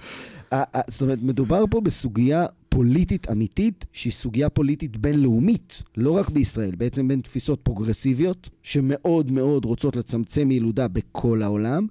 [0.89, 7.09] זאת אומרת, מדובר פה בסוגיה פוליטית אמיתית, שהיא סוגיה פוליטית בינלאומית, לא רק בישראל, בעצם
[7.09, 11.87] בין תפיסות פרוגרסיביות, שמאוד מאוד רוצות לצמצם ילודה בכל העולם,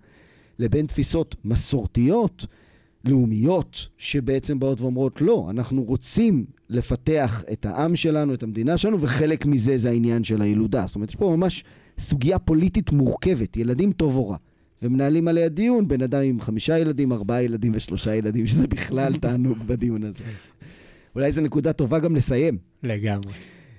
[0.59, 2.45] לבין תפיסות מסורתיות,
[3.07, 9.45] לאומיות, שבעצם באות ואומרות, לא, אנחנו רוצים לפתח את העם שלנו, את המדינה שלנו, וחלק
[9.45, 10.83] מזה זה העניין של הילודה.
[10.87, 11.63] זאת אומרת, יש פה ממש
[11.99, 14.37] סוגיה פוליטית מורכבת, ילדים טוב או רע.
[14.81, 19.57] ומנהלים עליה דיון, בן אדם עם חמישה ילדים, ארבעה ילדים ושלושה ילדים, שזה בכלל תענוג
[19.65, 20.23] בדיון הזה.
[21.15, 22.57] אולי זו נקודה טובה גם לסיים.
[22.83, 23.31] לגמרי.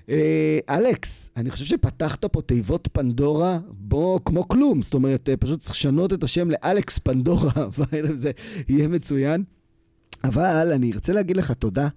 [0.09, 4.83] אה, אלכס, אני חושב שפתחת פה תיבות פנדורה, בוא, כמו כלום.
[4.83, 7.53] זאת אומרת, אה, פשוט צריך לשנות את השם לאלכס פנדורה,
[8.15, 8.31] זה
[8.69, 9.45] יהיה מצוין.
[10.25, 11.89] אבל אני ארצה להגיד לך תודה,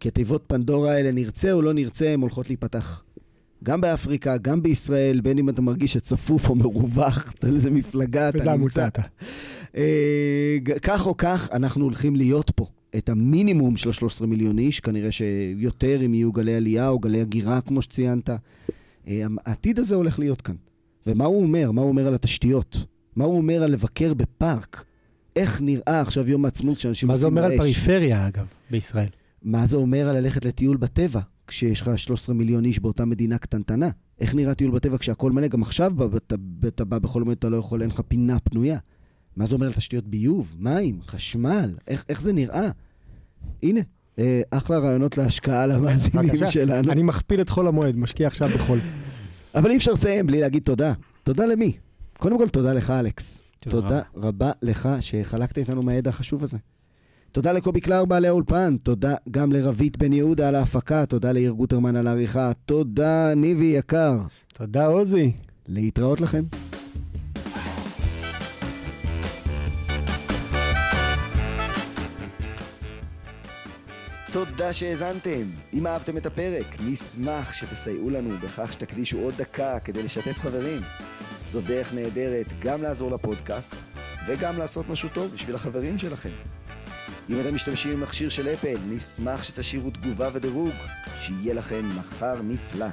[0.00, 3.02] כי התיבות פנדורה האלה, נרצה או לא נרצה, הן הולכות להיפתח.
[3.64, 8.38] גם באפריקה, גם בישראל, בין אם אתה מרגיש שצפוף או מרווח, אתה איזה מפלגה, אתה
[8.38, 8.42] נמצא.
[8.42, 9.02] וזה עמוצה אתה.
[10.82, 12.66] כך או כך, אנחנו הולכים להיות פה.
[12.96, 17.60] את המינימום של ה-13 מיליון איש, כנראה שיותר אם יהיו גלי עלייה או גלי הגירה,
[17.60, 18.30] כמו שציינת.
[19.08, 20.54] אה, העתיד הזה הולך להיות כאן.
[21.06, 21.70] ומה הוא אומר?
[21.72, 22.84] מה הוא אומר על התשתיות?
[23.16, 24.84] מה הוא אומר על לבקר בפארק?
[25.36, 27.58] איך נראה עכשיו יום העצמאות שאנשים מה זה עושים אומר על?
[27.58, 29.08] פריפריה, אגב, בישראל?
[29.42, 33.88] מה זה אומר על ללכת לטיול בטבע, כשיש לך 13 מיליון איש באותה מדינה קטנטנה?
[34.20, 35.48] איך נראה טיול בטבע כשהכול מלא?
[35.48, 35.92] גם עכשיו
[36.66, 38.78] אתה בא בכל moment אתה לא יכול, אין לך פינה פנויה.
[39.36, 41.74] מה זה אומר על תשתיות ביוב, מים, חשמל?
[41.88, 42.70] איך, איך זה נראה?
[43.62, 43.80] הנה,
[44.18, 46.46] אה, אחלה רעיונות להשקעה למאזינים.
[46.46, 46.92] שלנו.
[46.92, 48.78] אני מכפיל את חול המועד, משקיע עכשיו בחול.
[49.54, 50.92] אבל אי אפשר לסיים בלי להגיד תודה.
[51.22, 51.72] תודה למי?
[52.18, 53.42] קודם כל, תודה לך, אלכס.
[53.60, 56.58] תודה תודה רבה לך שחלקת איתנו מהידע החשוב הזה.
[57.32, 61.96] תודה לקובי קלר בעלי האולפן, תודה גם לרבית בן יהודה על ההפקה, תודה ליאיר גוטרמן
[61.96, 64.18] על העריכה, תודה ניבי יקר.
[64.54, 65.32] תודה, עוזי.
[65.68, 66.42] להתראות לכם.
[74.32, 75.50] תודה שהאזנתם.
[75.72, 80.82] אם אהבתם את הפרק, נשמח שתסייעו לנו בכך שתקדישו עוד דקה כדי לשתף חברים.
[81.52, 83.74] זו דרך נהדרת גם לעזור לפודקאסט
[84.26, 86.30] וגם לעשות משהו טוב בשביל החברים שלכם.
[87.30, 90.74] אם אתם משתמשים במכשיר של אפל, נשמח שתשאירו תגובה ודירוג.
[91.20, 92.86] שיהיה לכם מחר נפלא.